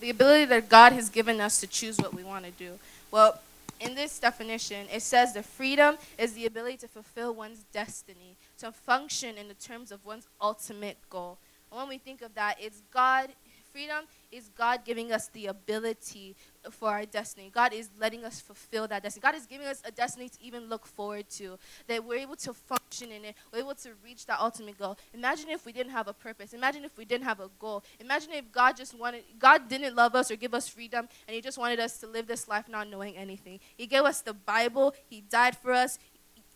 The 0.00 0.10
ability 0.10 0.46
that 0.46 0.68
God 0.68 0.92
has 0.92 1.08
given 1.08 1.40
us 1.40 1.60
to 1.60 1.66
choose 1.66 1.98
what 1.98 2.14
we 2.14 2.24
want 2.24 2.44
to 2.44 2.50
do. 2.52 2.78
Well, 3.10 3.40
in 3.80 3.94
this 3.94 4.18
definition, 4.18 4.86
it 4.92 5.02
says 5.02 5.32
the 5.32 5.42
freedom 5.42 5.96
is 6.18 6.34
the 6.34 6.46
ability 6.46 6.76
to 6.78 6.88
fulfill 6.88 7.34
one's 7.34 7.64
destiny, 7.72 8.36
to 8.58 8.72
function 8.72 9.36
in 9.36 9.48
the 9.48 9.54
terms 9.54 9.90
of 9.90 10.04
one's 10.04 10.28
ultimate 10.40 10.98
goal. 11.08 11.38
And 11.70 11.78
when 11.78 11.88
we 11.88 11.98
think 11.98 12.20
of 12.22 12.34
that, 12.34 12.56
it's 12.60 12.82
God 12.92 13.30
freedom 13.72 14.04
is 14.32 14.48
God 14.56 14.84
giving 14.84 15.12
us 15.12 15.28
the 15.28 15.46
ability 15.46 16.36
for 16.70 16.90
our 16.90 17.04
destiny. 17.04 17.50
God 17.52 17.72
is 17.72 17.90
letting 17.98 18.24
us 18.24 18.40
fulfill 18.40 18.86
that 18.88 19.02
destiny. 19.02 19.22
God 19.22 19.34
is 19.34 19.46
giving 19.46 19.66
us 19.66 19.82
a 19.84 19.90
destiny 19.90 20.28
to 20.28 20.36
even 20.42 20.68
look 20.68 20.86
forward 20.86 21.28
to, 21.30 21.58
that 21.86 22.04
we're 22.04 22.18
able 22.18 22.36
to 22.36 22.52
function 22.52 23.10
in 23.10 23.24
it, 23.24 23.34
we're 23.52 23.60
able 23.60 23.74
to 23.74 23.90
reach 24.04 24.26
that 24.26 24.38
ultimate 24.40 24.78
goal. 24.78 24.96
Imagine 25.14 25.50
if 25.50 25.64
we 25.64 25.72
didn't 25.72 25.92
have 25.92 26.08
a 26.08 26.12
purpose. 26.12 26.52
Imagine 26.52 26.84
if 26.84 26.96
we 26.96 27.04
didn't 27.04 27.24
have 27.24 27.40
a 27.40 27.48
goal. 27.58 27.82
Imagine 27.98 28.32
if 28.32 28.50
God 28.52 28.76
just 28.76 28.96
wanted, 28.98 29.24
God 29.38 29.68
didn't 29.68 29.94
love 29.94 30.14
us 30.14 30.30
or 30.30 30.36
give 30.36 30.54
us 30.54 30.68
freedom, 30.68 31.08
and 31.26 31.34
He 31.34 31.40
just 31.40 31.58
wanted 31.58 31.80
us 31.80 31.98
to 31.98 32.06
live 32.06 32.26
this 32.26 32.48
life 32.48 32.68
not 32.68 32.88
knowing 32.88 33.16
anything. 33.16 33.60
He 33.76 33.86
gave 33.86 34.02
us 34.02 34.20
the 34.20 34.34
Bible, 34.34 34.94
He 35.08 35.22
died 35.22 35.56
for 35.56 35.72
us, 35.72 35.98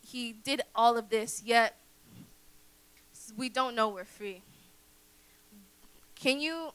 He 0.01 0.33
did 0.33 0.61
all 0.75 0.97
of 0.97 1.09
this, 1.09 1.41
yet 1.43 1.77
we 3.35 3.49
don't 3.49 3.75
know 3.75 3.89
we're 3.89 4.05
free. 4.05 4.41
Can 6.15 6.39
you 6.39 6.71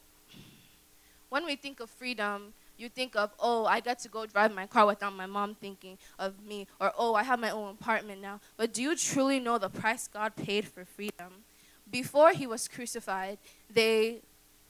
when 1.31 1.45
we 1.45 1.55
think 1.55 1.79
of 1.79 1.89
freedom, 1.89 2.53
you 2.77 2.89
think 2.89 3.15
of, 3.15 3.31
oh, 3.39 3.65
I 3.65 3.79
get 3.79 3.99
to 3.99 4.09
go 4.09 4.25
drive 4.25 4.53
my 4.53 4.67
car 4.67 4.85
without 4.85 5.15
my 5.15 5.25
mom 5.25 5.55
thinking 5.55 5.97
of 6.19 6.33
me, 6.45 6.67
or 6.77 6.91
oh, 6.97 7.13
I 7.15 7.23
have 7.23 7.39
my 7.39 7.51
own 7.51 7.69
apartment 7.71 8.21
now. 8.21 8.41
But 8.57 8.73
do 8.73 8.81
you 8.81 8.97
truly 8.97 9.39
know 9.39 9.57
the 9.57 9.69
price 9.69 10.09
God 10.09 10.35
paid 10.35 10.67
for 10.67 10.83
freedom? 10.83 11.45
Before 11.89 12.31
he 12.33 12.45
was 12.45 12.67
crucified, 12.67 13.37
they 13.73 14.19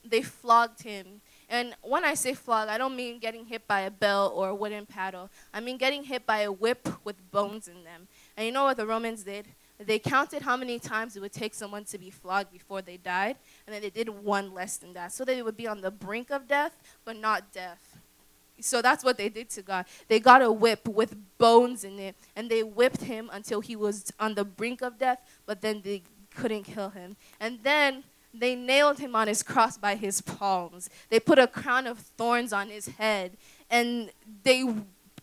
they 0.05 0.21
flogged 0.21 0.83
him. 0.83 1.21
And 1.51 1.75
when 1.81 2.05
I 2.05 2.13
say 2.13 2.33
flog, 2.33 2.69
I 2.69 2.77
don't 2.77 2.95
mean 2.95 3.19
getting 3.19 3.45
hit 3.45 3.67
by 3.67 3.81
a 3.81 3.91
bell 3.91 4.31
or 4.33 4.49
a 4.49 4.55
wooden 4.55 4.85
paddle. 4.85 5.29
I 5.53 5.59
mean 5.59 5.77
getting 5.77 6.05
hit 6.05 6.25
by 6.25 6.39
a 6.39 6.51
whip 6.51 6.87
with 7.03 7.29
bones 7.29 7.67
in 7.67 7.83
them. 7.83 8.07
And 8.37 8.45
you 8.45 8.53
know 8.53 8.63
what 8.63 8.77
the 8.77 8.87
Romans 8.87 9.23
did? 9.23 9.45
They 9.77 9.99
counted 9.99 10.43
how 10.43 10.55
many 10.55 10.79
times 10.79 11.17
it 11.17 11.19
would 11.19 11.33
take 11.33 11.53
someone 11.53 11.83
to 11.85 11.97
be 11.97 12.09
flogged 12.09 12.53
before 12.53 12.81
they 12.81 12.97
died, 12.97 13.35
and 13.65 13.73
then 13.73 13.81
they 13.81 13.89
did 13.89 14.09
one 14.09 14.53
less 14.53 14.77
than 14.77 14.93
that. 14.93 15.11
So 15.11 15.25
they 15.25 15.41
would 15.41 15.57
be 15.57 15.67
on 15.67 15.81
the 15.81 15.91
brink 15.91 16.29
of 16.29 16.47
death, 16.47 16.77
but 17.03 17.17
not 17.17 17.51
death. 17.51 17.97
So 18.59 18.81
that's 18.81 19.03
what 19.03 19.17
they 19.17 19.27
did 19.27 19.49
to 19.49 19.63
God. 19.63 19.85
They 20.07 20.19
got 20.19 20.43
a 20.43 20.51
whip 20.51 20.87
with 20.87 21.15
bones 21.37 21.83
in 21.83 21.99
it, 21.99 22.15
and 22.35 22.49
they 22.49 22.61
whipped 22.61 23.01
him 23.01 23.29
until 23.33 23.59
he 23.59 23.75
was 23.75 24.13
on 24.19 24.35
the 24.35 24.45
brink 24.45 24.81
of 24.81 24.99
death, 24.99 25.19
but 25.47 25.61
then 25.61 25.81
they 25.83 26.03
couldn't 26.35 26.63
kill 26.63 26.89
him. 26.89 27.17
And 27.39 27.59
then 27.63 28.03
they 28.33 28.55
nailed 28.55 28.99
him 28.99 29.15
on 29.15 29.27
his 29.27 29.43
cross 29.43 29.77
by 29.77 29.95
his 29.95 30.21
palms. 30.21 30.89
They 31.09 31.19
put 31.19 31.39
a 31.39 31.47
crown 31.47 31.87
of 31.87 31.99
thorns 31.99 32.53
on 32.53 32.69
his 32.69 32.87
head, 32.87 33.37
and 33.69 34.11
they 34.43 34.65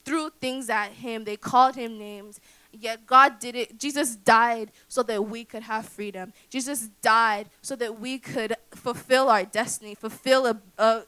threw 0.05 0.31
things 0.41 0.71
at 0.71 0.93
him. 0.93 1.25
They 1.25 1.37
called 1.37 1.77
him 1.77 1.99
names. 1.99 2.41
Yet 2.73 3.07
God 3.07 3.39
did 3.39 3.57
it. 3.57 3.79
Jesus 3.79 4.15
died 4.15 4.73
so 4.89 5.03
that 5.05 5.25
we 5.29 5.45
could 5.45 5.63
have 5.63 5.87
freedom. 5.87 6.33
Jesus 6.51 6.89
died 7.03 7.49
so 7.63 7.75
that 7.77 7.99
we 7.99 8.19
could 8.19 8.55
fulfill 8.75 9.31
our 9.31 9.45
destiny, 9.45 9.95
fulfill 9.95 10.47
a, 10.47 10.61
a 10.77 11.03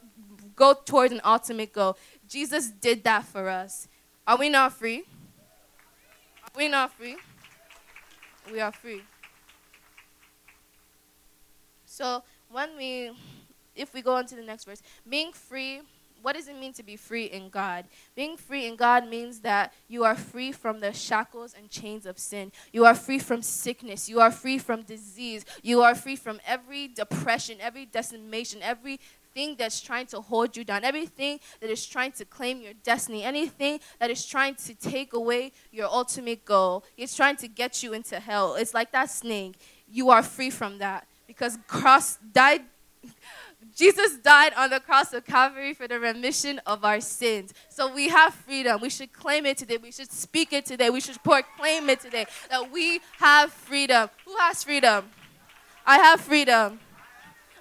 go 0.56 0.74
towards 0.74 1.12
an 1.12 1.20
ultimate 1.24 1.72
goal. 1.72 1.96
Jesus 2.28 2.70
did 2.70 3.04
that 3.04 3.24
for 3.24 3.48
us. 3.48 3.88
Are 4.26 4.36
we 4.36 4.48
not 4.48 4.72
free? 4.72 5.04
Are 6.42 6.50
we 6.56 6.68
not 6.68 6.92
free? 6.92 7.16
We 8.50 8.60
are 8.60 8.72
free. 8.72 9.02
So 12.00 12.22
when 12.50 12.78
we 12.78 13.10
if 13.76 13.92
we 13.92 14.00
go 14.00 14.14
on 14.14 14.24
to 14.24 14.34
the 14.34 14.42
next 14.42 14.64
verse, 14.64 14.82
being 15.06 15.32
free 15.34 15.82
what 16.22 16.34
does 16.34 16.48
it 16.48 16.56
mean 16.56 16.74
to 16.74 16.82
be 16.82 16.96
free 16.96 17.24
in 17.24 17.48
God? 17.48 17.86
Being 18.14 18.36
free 18.36 18.66
in 18.66 18.76
God 18.76 19.08
means 19.08 19.40
that 19.40 19.72
you 19.88 20.04
are 20.04 20.14
free 20.14 20.52
from 20.52 20.80
the 20.80 20.92
shackles 20.92 21.54
and 21.54 21.70
chains 21.70 22.04
of 22.04 22.18
sin. 22.18 22.52
You 22.74 22.84
are 22.84 22.94
free 22.94 23.18
from 23.18 23.40
sickness. 23.40 24.06
You 24.06 24.20
are 24.20 24.30
free 24.30 24.58
from 24.58 24.82
disease. 24.82 25.46
You 25.62 25.80
are 25.80 25.94
free 25.94 26.16
from 26.16 26.38
every 26.46 26.88
depression, 26.88 27.56
every 27.58 27.86
decimation, 27.86 28.60
everything 28.62 29.56
that's 29.56 29.80
trying 29.80 30.06
to 30.08 30.20
hold 30.20 30.58
you 30.58 30.64
down, 30.64 30.84
everything 30.84 31.40
that 31.60 31.70
is 31.70 31.86
trying 31.86 32.12
to 32.12 32.26
claim 32.26 32.60
your 32.60 32.74
destiny, 32.82 33.24
anything 33.24 33.80
that 33.98 34.10
is 34.10 34.26
trying 34.26 34.56
to 34.56 34.74
take 34.74 35.14
away 35.14 35.52
your 35.72 35.86
ultimate 35.86 36.44
goal. 36.44 36.84
It's 36.98 37.16
trying 37.16 37.36
to 37.36 37.48
get 37.48 37.82
you 37.82 37.94
into 37.94 38.20
hell. 38.20 38.56
It's 38.56 38.74
like 38.74 38.92
that 38.92 39.08
snake. 39.08 39.58
You 39.90 40.10
are 40.10 40.22
free 40.22 40.50
from 40.50 40.78
that 40.78 41.06
because 41.30 41.56
cross 41.68 42.18
died 42.32 42.62
Jesus 43.76 44.16
died 44.16 44.52
on 44.56 44.70
the 44.70 44.80
cross 44.80 45.12
of 45.12 45.24
Calvary 45.24 45.74
for 45.74 45.86
the 45.86 46.00
remission 46.00 46.60
of 46.66 46.84
our 46.84 47.00
sins. 47.00 47.54
So 47.68 47.94
we 47.94 48.08
have 48.08 48.34
freedom. 48.34 48.80
We 48.80 48.90
should 48.90 49.12
claim 49.12 49.46
it 49.46 49.58
today. 49.58 49.76
We 49.76 49.92
should 49.92 50.10
speak 50.10 50.52
it 50.52 50.66
today. 50.66 50.90
We 50.90 51.00
should 51.00 51.22
proclaim 51.22 51.88
it 51.88 52.00
today 52.00 52.26
that 52.50 52.72
we 52.72 53.00
have 53.18 53.52
freedom. 53.52 54.10
Who 54.26 54.36
has 54.38 54.64
freedom? 54.64 55.04
I 55.86 55.98
have 55.98 56.20
freedom. 56.20 56.80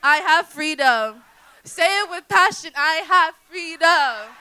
I 0.01 0.17
have 0.17 0.47
freedom. 0.47 1.21
Say 1.63 1.85
it 2.01 2.09
with 2.09 2.27
passion. 2.27 2.71
I 2.75 2.95
have 3.07 3.35
freedom. 3.47 4.35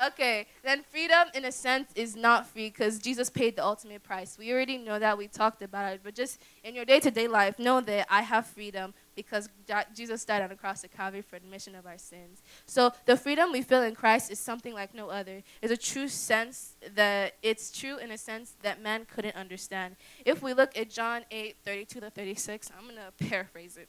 Okay, 0.00 0.46
then 0.62 0.84
freedom 0.88 1.26
in 1.34 1.44
a 1.44 1.50
sense 1.50 1.90
is 1.96 2.14
not 2.14 2.46
free 2.46 2.68
because 2.68 3.00
Jesus 3.00 3.28
paid 3.28 3.56
the 3.56 3.64
ultimate 3.64 4.04
price. 4.04 4.36
We 4.38 4.52
already 4.52 4.78
know 4.78 5.00
that, 5.00 5.18
we 5.18 5.26
talked 5.26 5.60
about 5.60 5.94
it, 5.94 6.00
but 6.04 6.14
just 6.14 6.40
in 6.62 6.76
your 6.76 6.84
day 6.84 7.00
to 7.00 7.10
day 7.10 7.26
life, 7.26 7.58
know 7.58 7.80
that 7.80 8.06
I 8.08 8.22
have 8.22 8.46
freedom 8.46 8.94
because 9.16 9.48
Jesus 9.96 10.24
died 10.24 10.42
on 10.42 10.50
the 10.50 10.54
cross 10.54 10.84
of 10.84 10.92
Calvary 10.92 11.22
for 11.22 11.34
admission 11.34 11.74
of 11.74 11.84
our 11.84 11.98
sins. 11.98 12.42
So 12.64 12.92
the 13.06 13.16
freedom 13.16 13.50
we 13.50 13.62
feel 13.62 13.82
in 13.82 13.96
Christ 13.96 14.30
is 14.30 14.38
something 14.38 14.72
like 14.72 14.94
no 14.94 15.08
other. 15.08 15.42
It's 15.60 15.72
a 15.72 15.76
true 15.76 16.06
sense 16.06 16.76
that 16.94 17.34
it's 17.42 17.76
true 17.76 17.96
in 17.96 18.12
a 18.12 18.18
sense 18.18 18.54
that 18.62 18.80
man 18.80 19.04
couldn't 19.04 19.34
understand. 19.34 19.96
If 20.24 20.44
we 20.44 20.54
look 20.54 20.78
at 20.78 20.90
John 20.90 21.22
8, 21.32 21.56
32 21.64 22.00
to 22.00 22.10
36, 22.10 22.70
I'm 22.78 22.84
going 22.84 22.96
to 23.18 23.24
paraphrase 23.24 23.76
it. 23.76 23.88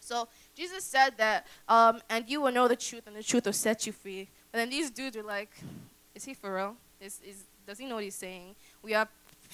So 0.00 0.26
Jesus 0.56 0.82
said 0.82 1.10
that, 1.18 1.46
um, 1.68 2.00
and 2.10 2.28
you 2.28 2.40
will 2.40 2.50
know 2.50 2.66
the 2.66 2.74
truth, 2.74 3.06
and 3.06 3.14
the 3.14 3.22
truth 3.22 3.46
will 3.46 3.52
set 3.52 3.86
you 3.86 3.92
free. 3.92 4.28
But 4.50 4.58
then 4.58 4.70
these 4.70 4.90
dudes 4.90 5.16
were 5.16 5.22
like, 5.22 5.50
is 6.14 6.24
he 6.24 6.34
for 6.34 6.54
real? 6.54 6.76
Is, 7.00 7.20
is, 7.26 7.44
does 7.66 7.78
he 7.78 7.86
know 7.86 7.96
what 7.96 8.04
he's 8.04 8.14
saying? 8.14 8.56
We 8.82 8.94
are 8.94 9.08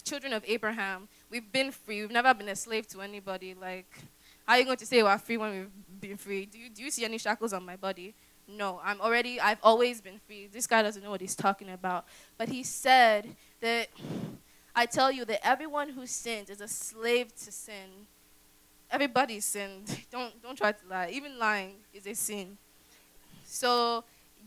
children 0.05 0.33
of 0.33 0.45
Abraham. 0.47 1.09
We've 1.31 1.51
been 1.51 1.71
free. 1.71 2.01
We've 2.01 2.11
never 2.11 2.33
been 2.35 2.49
a 2.49 2.57
slave 2.57 2.87
to 2.89 3.03
anybody. 3.03 3.55
Like, 3.55 3.91
how 4.47 4.55
are 4.55 4.59
you 4.59 4.65
going 4.65 4.77
to 4.79 4.87
say 4.87 5.03
we're 5.03 5.19
free 5.19 5.37
when 5.37 5.51
we've 5.51 6.01
been 6.01 6.17
free? 6.17 6.47
Do 6.47 6.59
you, 6.59 6.71
do 6.71 6.83
you 6.83 6.91
see 6.91 7.05
any 7.05 7.19
shackles 7.19 7.53
on 7.53 7.65
my 7.65 7.77
body? 7.77 8.15
No, 8.49 8.81
I'm 8.85 9.01
already, 9.01 9.41
I've 9.41 9.59
always 9.63 10.01
been 10.01 10.21
free. 10.27 10.47
This 10.47 10.67
guy 10.67 10.83
doesn't 10.83 11.03
know 11.03 11.11
what 11.11 11.21
he's 11.21 11.35
talking 11.35 11.71
about. 11.71 12.07
But 12.39 12.49
he 12.49 12.63
said 12.63 13.35
that, 13.61 13.89
I 14.75 14.87
tell 14.87 15.11
you 15.11 15.25
that 15.25 15.45
everyone 15.45 15.89
who 15.89 16.07
sins 16.07 16.51
is 16.51 16.61
a 16.61 16.69
slave 16.69 17.35
to 17.45 17.51
sin. 17.51 18.07
Everybody 18.91 19.41
sinned. 19.41 20.01
Don't, 20.13 20.41
don't 20.41 20.57
try 20.57 20.71
to 20.71 20.87
lie. 20.89 21.11
Even 21.13 21.41
lying 21.41 21.75
is 21.93 22.07
a 22.07 22.15
sin. 22.15 22.57
So 23.45 24.05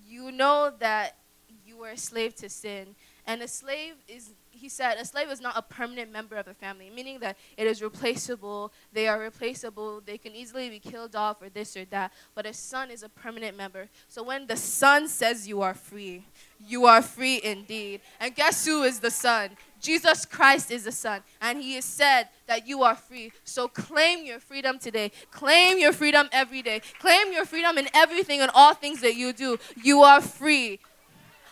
you 0.10 0.32
know 0.32 0.72
that 0.80 1.18
you 1.66 1.84
are 1.84 1.92
a 1.92 1.98
slave 1.98 2.36
to 2.36 2.50
sin. 2.50 2.96
And 3.28 3.44
a 3.44 3.48
slave 3.48 3.94
is, 4.08 4.32
he 4.50 4.70
said, 4.70 4.96
a 4.98 5.06
slave 5.06 5.30
is 5.30 5.40
not 5.40 5.56
a 5.56 5.62
permanent 5.62 6.12
member 6.12 6.36
of 6.36 6.46
the 6.46 6.56
family, 6.56 6.90
meaning 6.90 7.20
that 7.20 7.38
it 7.58 7.68
is 7.68 7.80
replaceable. 7.80 8.74
They 8.92 9.08
are 9.08 9.20
replaceable. 9.20 10.02
They 10.04 10.18
can 10.18 10.34
easily 10.34 10.70
be 10.70 10.80
killed 10.80 11.16
off 11.16 11.42
or 11.42 11.50
this 11.50 11.78
or 11.78 11.86
that. 11.86 12.12
But 12.34 12.48
a 12.48 12.54
son 12.54 12.90
is 12.90 13.04
a 13.04 13.10
permanent 13.10 13.56
member. 13.56 13.88
So 14.08 14.24
when 14.24 14.48
the 14.48 14.58
son 14.58 15.08
says 15.08 15.48
you 15.48 15.62
are 15.62 15.76
free, 15.76 16.26
you 16.66 16.86
are 16.86 17.04
free 17.04 17.40
indeed. 17.44 18.02
And 18.20 18.34
guess 18.34 18.66
who 18.66 18.82
is 18.82 19.00
the 19.00 19.12
son? 19.12 19.52
Jesus 19.80 20.26
Christ 20.26 20.72
is 20.72 20.84
the 20.84 20.92
Son, 20.92 21.22
and 21.42 21.62
He 21.62 21.76
has 21.76 21.86
said 21.86 22.30
that 22.48 22.68
you 22.68 22.84
are 22.84 22.96
free. 22.96 23.32
So 23.44 23.68
claim 23.68 24.26
your 24.26 24.40
freedom 24.40 24.80
today. 24.80 25.12
Claim 25.32 25.80
your 25.80 25.94
freedom 25.94 26.28
every 26.32 26.62
day. 26.62 26.82
Claim 27.00 27.32
your 27.32 27.46
freedom 27.46 27.78
in 27.78 27.88
everything 27.94 28.42
and 28.42 28.52
all 28.54 28.74
things 28.74 29.02
that 29.02 29.16
you 29.16 29.34
do. 29.34 29.58
You 29.82 30.02
are 30.02 30.22
free. 30.22 30.80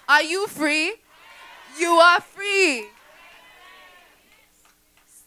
Are 0.08 0.24
you 0.24 0.48
free? 0.48 0.94
You 1.80 1.92
are 1.92 2.22
free. 2.22 2.86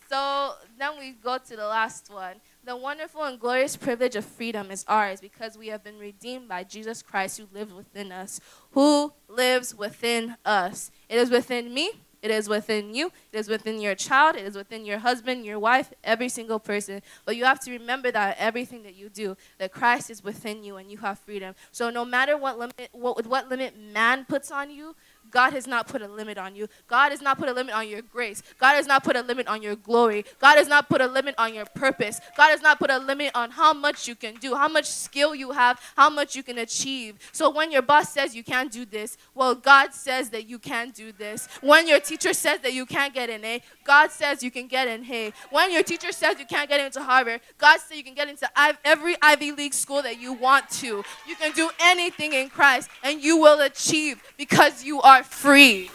So 0.09 0.54
then 0.76 0.99
we 0.99 1.12
go 1.12 1.38
to 1.38 1.57
the 1.57 1.66
last 1.69 2.11
one. 2.12 2.37
The 2.64 2.76
wonderful 2.76 3.23
and 3.23 3.38
glorious 3.38 3.76
privilege 3.76 4.16
of 4.16 4.25
freedom 4.25 4.71
is 4.71 4.85
ours 4.88 5.21
because 5.21 5.57
we 5.57 5.69
have 5.69 5.85
been 5.85 5.99
redeemed 5.99 6.49
by 6.49 6.64
Jesus 6.64 7.00
Christ 7.00 7.38
who 7.38 7.47
lives 7.52 7.73
within 7.73 8.11
us. 8.11 8.40
Who 8.73 9.12
lives 9.28 9.75
within 9.75 10.37
us? 10.45 10.90
It 11.09 11.19
is 11.19 11.30
within 11.30 11.73
me. 11.73 11.92
It 12.23 12.31
is 12.31 12.49
within 12.49 12.95
you. 12.95 13.07
It 13.33 13.39
is 13.39 13.49
within 13.49 13.81
your 13.81 13.95
child. 13.95 14.37
It 14.37 14.45
is 14.45 14.55
within 14.55 14.85
your 14.85 14.99
husband, 14.99 15.45
your 15.45 15.59
wife, 15.59 15.93
every 16.05 16.29
single 16.29 16.59
person. 16.59 17.03
But 17.25 17.37
you 17.37 17.45
have 17.45 17.61
to 17.61 17.71
remember 17.71 18.11
that 18.11 18.37
everything 18.39 18.83
that 18.83 18.95
you 18.95 19.09
do, 19.09 19.37
that 19.59 19.73
Christ 19.73 20.11
is 20.11 20.23
within 20.23 20.62
you 20.62 20.77
and 20.77 20.91
you 20.91 20.99
have 20.99 21.19
freedom. 21.19 21.55
So 21.73 21.89
no 21.89 22.05
matter 22.05 22.37
what 22.37 22.59
limit, 22.59 22.91
what, 22.93 23.27
what 23.27 23.49
limit 23.49 23.75
man 23.79 24.27
puts 24.27 24.50
on 24.50 24.71
you, 24.71 24.95
God 25.31 25.53
has 25.53 25.67
not 25.67 25.87
put 25.87 26.03
a 26.03 26.09
limit 26.09 26.39
on 26.39 26.55
you. 26.55 26.69
God 26.89 27.11
has 27.11 27.21
not 27.21 27.39
put 27.39 27.49
a 27.49 27.53
limit 27.53 27.75
on 27.75 27.89
your 27.89 28.03
grace. 28.03 28.43
God 28.59 28.75
has 28.75 28.87
not 28.87 29.05
put 29.05 29.17
a 29.17 29.23
limit 29.23 29.47
on 29.49 29.63
your 29.63 29.77
glory. 29.77 30.25
God 30.41 30.57
has 30.57 30.69
not 30.69 30.89
put 30.89 31.01
a 31.01 31.07
limit 31.07 31.35
on 31.39 31.55
your 31.55 31.67
purpose. 31.67 32.21
God 32.37 32.51
has 32.51 32.63
not 32.63 32.79
put 32.79 32.91
a 32.91 32.99
limit 32.99 33.31
on 33.35 33.51
how 33.51 33.73
much 33.73 34.09
you 34.09 34.15
can 34.15 34.35
do, 34.37 34.55
how 34.55 34.69
much 34.69 34.87
skill 34.87 35.35
you 35.35 35.53
have, 35.53 35.81
how 35.97 36.11
much 36.11 36.35
you 36.35 36.43
can 36.43 36.59
achieve. 36.59 37.17
So 37.33 37.51
when 37.51 37.71
your 37.73 37.83
boss 37.83 38.13
says 38.13 38.35
you 38.35 38.45
can't 38.45 38.71
do 38.71 38.85
this, 38.85 39.17
well, 39.35 39.55
God 39.55 39.95
says 39.95 40.31
that 40.31 40.49
you 40.49 40.59
can 40.59 40.91
do 40.91 41.13
this. 41.13 41.49
When 41.61 41.89
your 41.89 42.01
teacher 42.01 42.33
says 42.33 42.61
that 42.61 42.73
you 42.73 42.87
can't 42.87 43.15
get 43.15 43.31
an 43.31 43.45
A, 43.45 43.63
God 43.91 44.13
says 44.13 44.41
you 44.41 44.53
can 44.53 44.69
get 44.69 44.87
in 44.87 45.05
A. 45.11 45.33
When 45.51 45.73
your 45.73 45.83
teacher 45.83 46.13
says 46.13 46.39
you 46.39 46.47
can't 46.47 46.69
get 46.69 46.79
into 46.79 47.03
Harvard, 47.03 47.41
God 47.59 47.81
says 47.81 47.99
you 47.99 48.05
can 48.05 48.15
get 48.15 48.29
into 48.29 48.49
every 48.85 49.17
Ivy 49.21 49.51
League 49.51 49.75
school 49.75 50.01
that 50.03 50.21
you 50.21 50.33
want 50.33 50.71
to. 50.79 51.03
You 51.27 51.35
can 51.35 51.51
do 51.51 51.69
anything 51.81 52.33
in 52.33 52.51
Christ 52.51 52.89
and 53.03 53.21
you 53.21 53.39
will 53.39 53.61
achieve 53.63 54.23
because 54.37 54.85
you 54.85 55.01
are 55.01 55.25
free. 55.25 55.91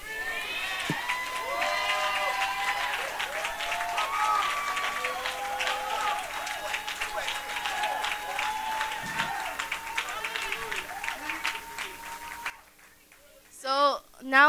So 13.49 13.99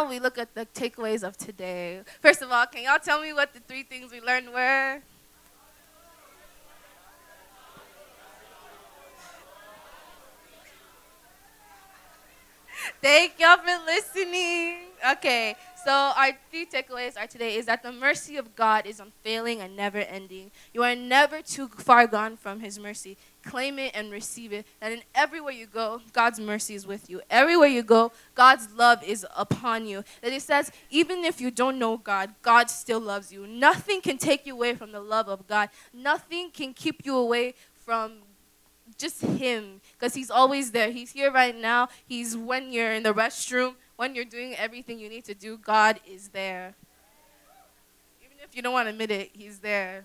we 0.08 0.18
look 0.18 0.38
at 0.38 0.54
the 0.54 0.66
takeaways 0.66 1.22
of 1.22 1.36
today. 1.36 2.02
First 2.20 2.42
of 2.42 2.50
all, 2.50 2.66
can 2.66 2.84
y'all 2.84 2.98
tell 2.98 3.20
me 3.20 3.32
what 3.32 3.52
the 3.52 3.60
three 3.60 3.82
things 3.82 4.12
we 4.12 4.20
learned 4.20 4.52
were? 4.52 5.00
Thank 13.02 13.34
y'all 13.38 13.58
for 13.58 13.84
listening. 13.84 14.78
Okay, 15.12 15.54
so 15.84 15.92
our 15.92 16.32
three 16.50 16.66
takeaways 16.66 17.20
are 17.20 17.26
today 17.26 17.56
is 17.56 17.66
that 17.66 17.82
the 17.82 17.92
mercy 17.92 18.36
of 18.36 18.56
God 18.56 18.86
is 18.86 19.00
unfailing 19.00 19.60
and 19.60 19.76
never 19.76 19.98
ending. 19.98 20.50
You 20.72 20.82
are 20.82 20.96
never 20.96 21.42
too 21.42 21.68
far 21.68 22.06
gone 22.06 22.36
from 22.36 22.60
His 22.60 22.78
mercy. 22.78 23.16
Claim 23.46 23.78
it 23.78 23.92
and 23.94 24.10
receive 24.10 24.52
it. 24.52 24.66
That 24.80 24.92
in 24.92 25.02
every 25.14 25.40
way 25.40 25.54
you 25.54 25.66
go, 25.66 26.02
God's 26.12 26.40
mercy 26.40 26.74
is 26.74 26.86
with 26.86 27.08
you. 27.08 27.20
Everywhere 27.30 27.68
you 27.68 27.82
go, 27.82 28.12
God's 28.34 28.72
love 28.72 29.02
is 29.04 29.24
upon 29.36 29.86
you. 29.86 30.02
That 30.20 30.32
He 30.32 30.40
says, 30.40 30.72
even 30.90 31.24
if 31.24 31.40
you 31.40 31.50
don't 31.50 31.78
know 31.78 31.96
God, 31.96 32.34
God 32.42 32.68
still 32.70 33.00
loves 33.00 33.32
you. 33.32 33.46
Nothing 33.46 34.00
can 34.00 34.18
take 34.18 34.46
you 34.46 34.54
away 34.54 34.74
from 34.74 34.92
the 34.92 35.00
love 35.00 35.28
of 35.28 35.46
God. 35.46 35.70
Nothing 35.94 36.50
can 36.50 36.74
keep 36.74 37.06
you 37.06 37.16
away 37.16 37.54
from 37.84 38.22
just 38.98 39.20
him 39.22 39.80
because 39.92 40.14
he's 40.14 40.30
always 40.30 40.70
there 40.70 40.90
he's 40.90 41.10
here 41.10 41.30
right 41.32 41.56
now 41.56 41.88
he's 42.06 42.36
when 42.36 42.72
you're 42.72 42.92
in 42.92 43.02
the 43.02 43.12
restroom 43.12 43.74
when 43.96 44.14
you're 44.14 44.24
doing 44.24 44.54
everything 44.54 44.98
you 44.98 45.08
need 45.08 45.24
to 45.24 45.34
do 45.34 45.58
god 45.58 45.98
is 46.08 46.28
there 46.28 46.74
even 48.20 48.36
if 48.42 48.54
you 48.54 48.62
don't 48.62 48.72
want 48.72 48.86
to 48.86 48.90
admit 48.90 49.10
it 49.10 49.30
he's 49.32 49.58
there 49.58 50.04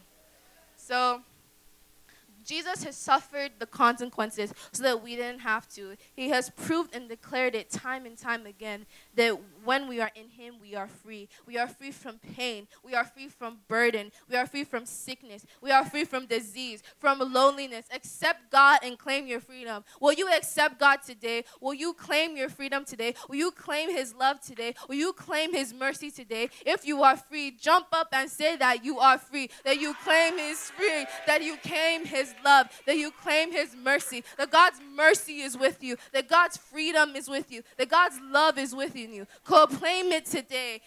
so 0.75 1.21
jesus 2.51 2.83
has 2.83 2.97
suffered 2.97 3.51
the 3.59 3.65
consequences 3.65 4.53
so 4.73 4.83
that 4.83 5.01
we 5.01 5.15
didn't 5.15 5.39
have 5.39 5.69
to. 5.69 5.95
He 6.13 6.29
has 6.29 6.49
proved 6.49 6.93
and 6.93 7.07
declared 7.07 7.55
it 7.55 7.69
time 7.69 8.05
and 8.05 8.17
time 8.17 8.45
again 8.45 8.85
that 9.15 9.39
when 9.63 9.87
we 9.87 9.99
are 9.99 10.11
in 10.15 10.29
him 10.29 10.55
we 10.61 10.75
are 10.75 10.87
free. 10.87 11.27
We 11.45 11.57
are 11.57 11.67
free 11.67 11.91
from 11.91 12.19
pain. 12.35 12.67
We 12.83 12.93
are 12.93 13.05
free 13.05 13.27
from 13.27 13.57
burden. 13.67 14.11
We 14.29 14.35
are 14.35 14.45
free 14.45 14.63
from 14.63 14.85
sickness. 14.85 15.45
We 15.61 15.71
are 15.71 15.85
free 15.85 16.05
from 16.05 16.25
disease 16.25 16.83
from 16.99 17.19
loneliness. 17.19 17.85
Accept 17.93 18.51
god 18.51 18.79
and 18.83 18.97
claim 18.97 19.27
your 19.27 19.39
freedom. 19.39 19.83
Will 19.99 20.13
you 20.13 20.29
accept 20.29 20.79
god 20.79 20.99
today? 21.05 21.45
Will 21.59 21.73
you 21.73 21.93
claim 21.93 22.37
your 22.37 22.49
freedom 22.49 22.85
today? 22.85 23.15
Will 23.29 23.37
you 23.37 23.51
claim 23.51 23.89
his 23.89 24.13
love 24.15 24.41
today? 24.41 24.75
Will 24.87 24.95
you 24.95 25.13
claim 25.13 25.53
his 25.53 25.73
mercy 25.73 26.11
today? 26.11 26.49
If 26.65 26.85
you 26.85 27.03
are 27.03 27.17
free 27.17 27.51
jump 27.51 27.87
up 27.91 28.09
and 28.11 28.29
say 28.29 28.55
that 28.57 28.83
you 28.83 28.99
are 28.99 29.17
free 29.17 29.49
that 29.63 29.79
you 29.79 29.93
claim 30.03 30.37
his 30.37 30.71
free 30.71 31.05
that 31.27 31.41
you 31.41 31.57
claim 31.57 32.05
his 32.05 32.33
love 32.43 32.67
that 32.85 32.97
you 32.97 33.11
claim 33.11 33.51
his 33.51 33.75
mercy 33.75 34.23
that 34.37 34.51
god's 34.51 34.79
mercy 34.95 35.41
is 35.41 35.57
with 35.57 35.83
you 35.83 35.95
that 36.13 36.27
god's 36.27 36.57
freedom 36.57 37.15
is 37.15 37.29
with 37.29 37.51
you 37.51 37.61
that 37.77 37.89
god's 37.89 38.19
love 38.29 38.57
is 38.57 38.75
within 38.75 39.13
you 39.13 39.27
proclaim 39.51 40.11
it 40.11 40.25
today 40.25 40.81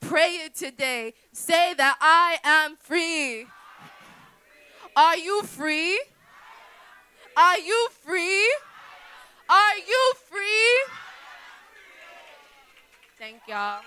pray 0.00 0.30
it 0.46 0.54
today 0.54 1.12
say 1.32 1.74
that 1.74 1.96
i 2.00 2.38
am 2.42 2.76
free. 2.76 3.46
Are 4.98 5.16
you 5.16 5.44
free? 5.44 6.00
Are 7.36 7.58
you 7.58 7.88
free? 8.02 8.52
Are 9.48 9.76
you 9.76 10.12
free? 10.28 10.96
Thank 13.16 13.42
y'all. 13.46 13.80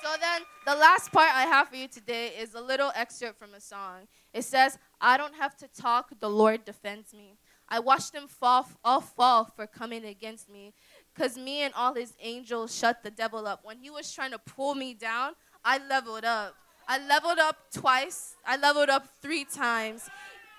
So 0.00 0.08
then, 0.20 0.42
the 0.66 0.76
last 0.80 1.10
part 1.10 1.34
I 1.34 1.42
have 1.42 1.68
for 1.70 1.74
you 1.74 1.88
today 1.88 2.28
is 2.38 2.54
a 2.54 2.60
little 2.60 2.92
excerpt 2.94 3.40
from 3.40 3.54
a 3.54 3.60
song. 3.60 4.06
It 4.32 4.42
says, 4.42 4.78
I 5.00 5.16
don't 5.16 5.34
have 5.34 5.56
to 5.56 5.66
talk, 5.66 6.12
the 6.20 6.30
Lord 6.30 6.64
defends 6.64 7.12
me. 7.12 7.38
I 7.70 7.78
watched 7.78 8.12
them 8.12 8.26
fall, 8.26 8.68
all 8.84 9.00
fall 9.00 9.44
for 9.44 9.66
coming 9.66 10.04
against 10.04 10.50
me. 10.50 10.74
Because 11.14 11.36
me 11.36 11.62
and 11.62 11.72
all 11.74 11.94
his 11.94 12.14
angels 12.20 12.76
shut 12.76 13.02
the 13.02 13.10
devil 13.10 13.46
up. 13.46 13.60
When 13.62 13.78
he 13.78 13.90
was 13.90 14.12
trying 14.12 14.32
to 14.32 14.38
pull 14.38 14.74
me 14.74 14.94
down, 14.94 15.32
I 15.64 15.78
leveled 15.78 16.24
up. 16.24 16.54
I 16.88 16.98
leveled 17.06 17.38
up 17.38 17.56
twice, 17.72 18.34
I 18.44 18.56
leveled 18.56 18.88
up 18.88 19.06
three 19.22 19.44
times. 19.44 20.10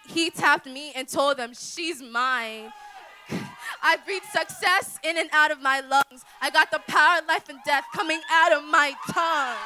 He 0.08 0.30
tapped 0.30 0.66
me 0.66 0.94
and 0.96 1.08
told 1.08 1.38
them, 1.38 1.52
She's 1.54 2.02
mine. 2.02 2.72
I 3.84 3.98
breathe 4.06 4.24
success 4.32 4.98
in 5.04 5.18
and 5.18 5.30
out 5.34 5.52
of 5.52 5.62
my 5.62 5.82
lungs. 5.82 6.24
I 6.42 6.50
got 6.50 6.72
the 6.72 6.80
power 6.88 7.20
of 7.20 7.28
life 7.28 7.50
and 7.50 7.60
death 7.66 7.84
coming 7.94 8.22
out 8.32 8.54
of 8.54 8.64
my 8.64 8.94
tongue. 9.12 9.58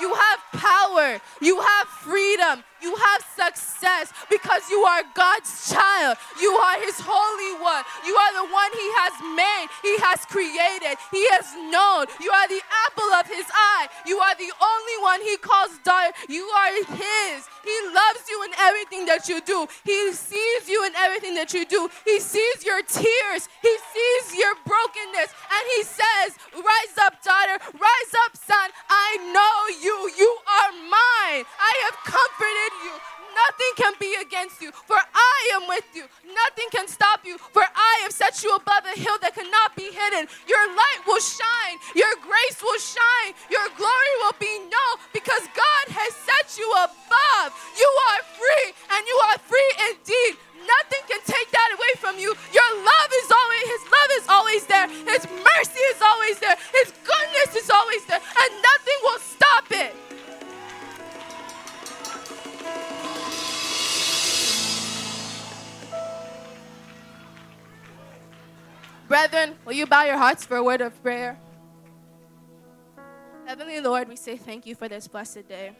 You 0.00 0.14
have 0.14 0.40
power. 0.52 1.20
You 1.40 1.60
have 1.60 1.88
freedom. 1.88 2.62
You 2.82 2.96
have 2.96 3.22
success 3.36 4.12
because 4.28 4.68
you 4.70 4.80
are 4.80 5.02
God's 5.14 5.70
child. 5.70 6.16
You 6.40 6.50
are 6.50 6.80
His 6.80 6.96
Holy 7.00 7.52
One. 7.60 7.84
You 8.06 8.14
are 8.16 8.32
the 8.40 8.48
one 8.52 8.72
He 8.72 8.88
has 9.00 9.14
made, 9.36 9.66
He 9.82 9.94
has 10.00 10.24
created, 10.24 10.96
He 11.10 11.22
has 11.36 11.52
known. 11.72 12.06
You 12.20 12.30
are 12.30 12.48
the 12.48 12.62
apple 12.88 13.10
of 13.20 13.26
His 13.28 13.46
eye. 13.52 13.88
You 14.06 14.18
are 14.18 14.34
the 14.34 14.52
only 14.60 14.96
one 15.02 15.20
He 15.20 15.36
calls 15.36 15.76
daughter. 15.84 16.12
You 16.28 16.44
are 16.44 16.72
His. 16.96 17.48
He 17.64 17.76
loves 17.92 18.24
you 18.28 18.38
in 18.44 18.52
everything 18.58 19.04
that 19.06 19.28
you 19.28 19.40
do. 19.44 19.68
He 19.84 20.12
sees 20.12 20.68
you 20.68 20.84
in 20.86 20.96
everything 20.96 21.34
that 21.34 21.52
you 21.52 21.66
do. 21.66 21.88
He 22.04 22.18
sees 22.20 22.64
your 22.64 22.80
tears. 22.82 23.48
He 23.60 23.74
sees 23.92 24.38
your 24.38 24.56
brokenness. 24.64 25.30
And 25.52 25.64
He 25.76 25.82
says, 25.84 26.40
Rise 26.56 26.96
up, 27.04 27.20
daughter. 27.20 27.60
Rise 27.76 28.12
up, 28.24 28.32
son. 28.36 28.68
I 28.88 29.20
know 29.36 29.56
you. 29.84 29.96
You 30.16 30.30
are 30.48 30.72
mine. 30.88 31.44
I 31.44 31.72
have 31.84 31.96
comforted 32.04 32.69
you. 32.84 32.94
Nothing 33.30 33.72
can 33.76 33.94
be 33.98 34.14
against 34.20 34.60
you, 34.60 34.70
for 34.72 34.98
I 34.98 35.36
am 35.54 35.68
with 35.68 35.86
you. 35.94 36.04
Nothing 36.26 36.68
can 36.70 36.86
stop 36.88 37.24
you, 37.24 37.38
for 37.38 37.62
I 37.62 37.92
have 38.02 38.12
set 38.12 38.42
you 38.42 38.54
above 38.54 38.84
a 38.84 38.98
hill 38.98 39.16
that 39.22 39.34
cannot 39.34 39.74
be 39.76 39.88
hidden. 39.90 40.26
Your 40.46 40.64
light 40.76 41.02
will 41.06 41.22
shine, 41.22 41.76
your 41.94 42.10
grace 42.20 42.58
will 42.60 42.78
shine, 42.78 43.32
your 43.48 43.64
glory 43.78 44.14
will 44.22 44.36
be 44.38 44.58
known, 44.68 44.94
because 45.14 45.46
God 45.56 45.84
has 45.94 46.12
set 46.26 46.58
you 46.58 46.68
above. 46.84 47.48
You 47.78 47.90
are 48.12 48.20
free, 48.36 48.68
and 48.92 49.02
you 49.06 49.16
are 49.30 49.38
free 49.40 49.70
indeed. 49.88 50.36
Nothing 50.60 51.02
can 51.08 51.22
take 51.24 51.48
that 51.50 51.70
away 51.72 51.94
from 51.96 52.20
you. 52.20 52.36
Your 52.52 52.70
love 52.84 53.10
is 53.24 53.28
always, 53.32 53.64
His 53.66 53.84
love 53.88 54.10
is 54.20 54.26
always 54.28 54.62
there. 54.68 54.86
His 55.08 55.24
mercy 55.24 55.82
is 55.96 56.00
always 56.04 56.36
there. 56.38 56.56
His 56.76 56.92
goodness 57.02 57.56
is 57.56 57.70
always 57.72 58.04
there, 58.06 58.20
and 58.20 58.50
nothing 58.60 58.98
will 59.02 59.09
will 69.70 69.76
you 69.76 69.86
bow 69.86 70.02
your 70.02 70.18
hearts 70.18 70.44
for 70.44 70.56
a 70.56 70.64
word 70.64 70.80
of 70.80 71.00
prayer? 71.00 71.38
Heavenly 73.46 73.80
Lord, 73.80 74.08
we 74.08 74.16
say 74.16 74.36
thank 74.36 74.66
you 74.66 74.74
for 74.74 74.88
this 74.88 75.06
blessed 75.06 75.46
day. 75.48 75.70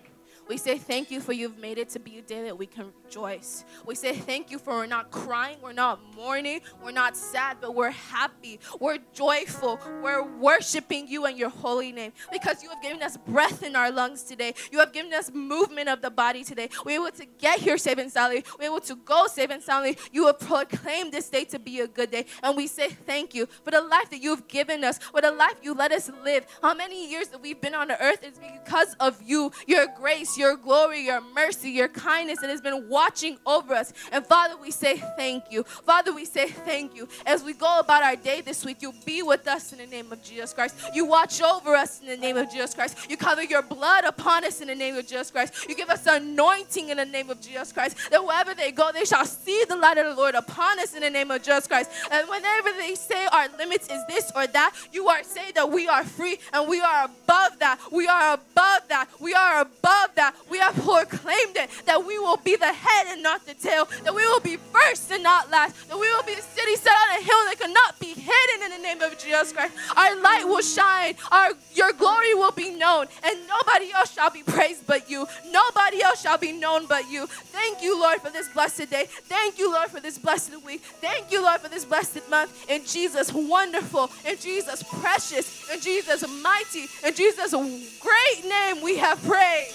We 0.50 0.56
say 0.56 0.78
thank 0.78 1.12
you 1.12 1.20
for 1.20 1.32
you've 1.32 1.58
made 1.58 1.78
it 1.78 1.90
to 1.90 2.00
be 2.00 2.18
a 2.18 2.22
day 2.22 2.42
that 2.42 2.58
we 2.58 2.66
can 2.66 2.92
rejoice. 3.04 3.64
We 3.86 3.94
say 3.94 4.14
thank 4.14 4.50
you 4.50 4.58
for 4.58 4.74
we're 4.74 4.86
not 4.86 5.12
crying, 5.12 5.58
we're 5.62 5.72
not 5.72 6.00
mourning, 6.16 6.62
we're 6.82 6.90
not 6.90 7.16
sad, 7.16 7.58
but 7.60 7.76
we're 7.76 7.90
happy, 7.90 8.58
we're 8.80 8.98
joyful, 9.12 9.78
we're 10.02 10.24
worshiping 10.24 11.06
you 11.06 11.26
and 11.26 11.38
your 11.38 11.50
holy 11.50 11.92
name 11.92 12.12
because 12.32 12.64
you 12.64 12.68
have 12.70 12.82
given 12.82 13.00
us 13.00 13.16
breath 13.16 13.62
in 13.62 13.76
our 13.76 13.92
lungs 13.92 14.24
today. 14.24 14.54
You 14.72 14.80
have 14.80 14.92
given 14.92 15.14
us 15.14 15.30
movement 15.32 15.88
of 15.88 16.02
the 16.02 16.10
body 16.10 16.42
today. 16.42 16.68
We're 16.84 17.00
able 17.00 17.16
to 17.16 17.26
get 17.38 17.60
here 17.60 17.78
safe 17.78 17.98
and 17.98 18.10
soundly. 18.10 18.44
We're 18.58 18.66
able 18.66 18.80
to 18.80 18.96
go 18.96 19.28
safe 19.28 19.50
and 19.50 19.62
soundly. 19.62 19.98
You 20.10 20.26
have 20.26 20.40
proclaimed 20.40 21.12
this 21.12 21.28
day 21.28 21.44
to 21.44 21.60
be 21.60 21.78
a 21.78 21.86
good 21.86 22.10
day. 22.10 22.26
And 22.42 22.56
we 22.56 22.66
say 22.66 22.88
thank 22.88 23.36
you 23.36 23.46
for 23.62 23.70
the 23.70 23.82
life 23.82 24.10
that 24.10 24.20
you've 24.20 24.48
given 24.48 24.82
us, 24.82 24.98
for 24.98 25.20
the 25.20 25.30
life 25.30 25.58
you 25.62 25.74
let 25.74 25.92
us 25.92 26.10
live. 26.24 26.44
How 26.60 26.74
many 26.74 27.08
years 27.08 27.28
that 27.28 27.40
we've 27.40 27.60
been 27.60 27.76
on 27.76 27.86
the 27.86 28.02
earth 28.02 28.24
is 28.24 28.40
because 28.64 28.94
of 28.98 29.22
you, 29.22 29.52
your 29.68 29.86
grace, 29.96 30.39
your 30.40 30.56
glory, 30.56 31.04
your 31.04 31.20
mercy, 31.34 31.70
your 31.70 31.88
kindness 31.88 32.40
that 32.40 32.50
has 32.50 32.60
been 32.60 32.88
watching 32.88 33.38
over 33.46 33.74
us. 33.74 33.92
And 34.10 34.26
Father, 34.26 34.56
we 34.56 34.70
say 34.70 34.96
thank 35.16 35.44
you. 35.50 35.62
Father, 35.62 36.12
we 36.12 36.24
say 36.24 36.48
thank 36.48 36.96
you. 36.96 37.08
As 37.26 37.44
we 37.44 37.52
go 37.52 37.78
about 37.78 38.02
our 38.02 38.16
day 38.16 38.40
this 38.40 38.64
week, 38.64 38.78
you 38.80 38.92
be 39.04 39.22
with 39.22 39.46
us 39.46 39.72
in 39.72 39.78
the 39.78 39.86
name 39.86 40.10
of 40.10 40.22
Jesus 40.24 40.52
Christ. 40.52 40.74
You 40.94 41.04
watch 41.04 41.40
over 41.42 41.76
us 41.76 42.00
in 42.00 42.08
the 42.08 42.16
name 42.16 42.36
of 42.36 42.50
Jesus 42.50 42.74
Christ. 42.74 43.10
You 43.10 43.16
cover 43.16 43.44
your 43.44 43.62
blood 43.62 44.04
upon 44.04 44.44
us 44.44 44.60
in 44.60 44.68
the 44.68 44.74
name 44.74 44.96
of 44.96 45.06
Jesus 45.06 45.30
Christ. 45.30 45.68
You 45.68 45.74
give 45.76 45.90
us 45.90 46.06
anointing 46.06 46.88
in 46.88 46.96
the 46.96 47.04
name 47.04 47.28
of 47.30 47.40
Jesus 47.40 47.72
Christ. 47.72 47.98
That 48.10 48.24
wherever 48.24 48.54
they 48.54 48.72
go, 48.72 48.90
they 48.92 49.04
shall 49.04 49.26
see 49.26 49.64
the 49.68 49.76
light 49.76 49.98
of 49.98 50.06
the 50.06 50.14
Lord 50.14 50.34
upon 50.34 50.80
us 50.80 50.94
in 50.94 51.02
the 51.02 51.10
name 51.10 51.30
of 51.30 51.42
Jesus 51.42 51.66
Christ. 51.66 51.90
And 52.10 52.28
whenever 52.28 52.72
they 52.72 52.94
say 52.94 53.26
our 53.26 53.48
limits 53.58 53.88
is 53.90 54.02
this 54.08 54.32
or 54.34 54.46
that, 54.46 54.74
you 54.92 55.08
are 55.08 55.22
saying 55.22 55.52
that 55.54 55.70
we 55.70 55.86
are 55.86 56.04
free 56.04 56.38
and 56.54 56.68
we 56.68 56.80
are 56.80 57.04
above 57.04 57.58
that. 57.58 57.78
We 57.92 58.06
are 58.06 58.34
above 58.34 58.88
that. 58.88 59.08
We 59.20 59.34
are 59.34 59.60
above 59.60 60.14
that. 60.14 60.29
We 60.50 60.58
have 60.58 60.74
proclaimed 60.74 61.56
it 61.56 61.70
that 61.86 62.04
we 62.04 62.18
will 62.18 62.36
be 62.38 62.56
the 62.56 62.72
head 62.72 63.06
and 63.08 63.22
not 63.22 63.46
the 63.46 63.54
tail, 63.54 63.88
that 64.04 64.14
we 64.14 64.26
will 64.26 64.40
be 64.40 64.56
first 64.56 65.10
and 65.10 65.22
not 65.22 65.50
last, 65.50 65.88
that 65.88 65.98
we 65.98 66.10
will 66.12 66.22
be 66.24 66.32
a 66.32 66.42
city 66.42 66.76
set 66.76 66.92
on 66.92 67.18
a 67.18 67.22
hill 67.22 67.44
that 67.46 67.56
cannot 67.58 67.98
be 67.98 68.14
hidden 68.14 68.64
in 68.64 68.70
the 68.70 68.82
name 68.82 69.00
of 69.02 69.18
Jesus 69.18 69.52
Christ. 69.52 69.74
Our 69.96 70.20
light 70.20 70.44
will 70.44 70.62
shine, 70.62 71.14
our 71.30 71.52
your 71.74 71.92
glory 71.92 72.34
will 72.34 72.52
be 72.52 72.70
known, 72.70 73.06
and 73.22 73.38
nobody 73.48 73.92
else 73.92 74.12
shall 74.12 74.30
be 74.30 74.42
praised 74.42 74.86
but 74.86 75.10
you. 75.10 75.26
Nobody 75.50 76.02
else 76.02 76.22
shall 76.22 76.38
be 76.38 76.52
known 76.52 76.86
but 76.86 77.10
you. 77.10 77.26
Thank 77.26 77.82
you, 77.82 77.98
Lord, 77.98 78.20
for 78.20 78.30
this 78.30 78.48
blessed 78.48 78.90
day. 78.90 79.06
Thank 79.08 79.58
you, 79.58 79.72
Lord, 79.72 79.88
for 79.88 80.00
this 80.00 80.18
blessed 80.18 80.64
week. 80.64 80.82
Thank 81.00 81.30
you, 81.32 81.42
Lord, 81.42 81.60
for 81.60 81.68
this 81.68 81.84
blessed 81.84 82.28
month. 82.28 82.50
In 82.68 82.84
Jesus' 82.84 83.32
wonderful, 83.32 84.10
in 84.26 84.36
Jesus' 84.38 84.82
precious, 84.82 85.70
in 85.72 85.80
Jesus' 85.80 86.24
mighty, 86.42 86.86
in 87.04 87.14
Jesus' 87.14 87.52
great 87.52 88.48
name 88.48 88.82
we 88.82 88.96
have 88.98 89.22
prayed. 89.22 89.68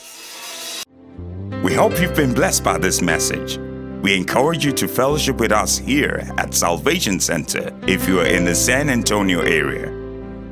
We 1.75 1.81
hope 1.81 1.99
you've 1.99 2.15
been 2.15 2.33
blessed 2.33 2.63
by 2.63 2.77
this 2.77 3.01
message. 3.01 3.57
We 4.01 4.15
encourage 4.15 4.63
you 4.63 4.71
to 4.71 4.87
fellowship 4.87 5.41
with 5.41 5.51
us 5.51 5.77
here 5.77 6.25
at 6.37 6.53
Salvation 6.53 7.19
Center 7.19 7.77
if 7.85 8.07
you 8.07 8.21
are 8.21 8.25
in 8.25 8.45
the 8.45 8.55
San 8.55 8.89
Antonio 8.89 9.41
area. 9.41 9.87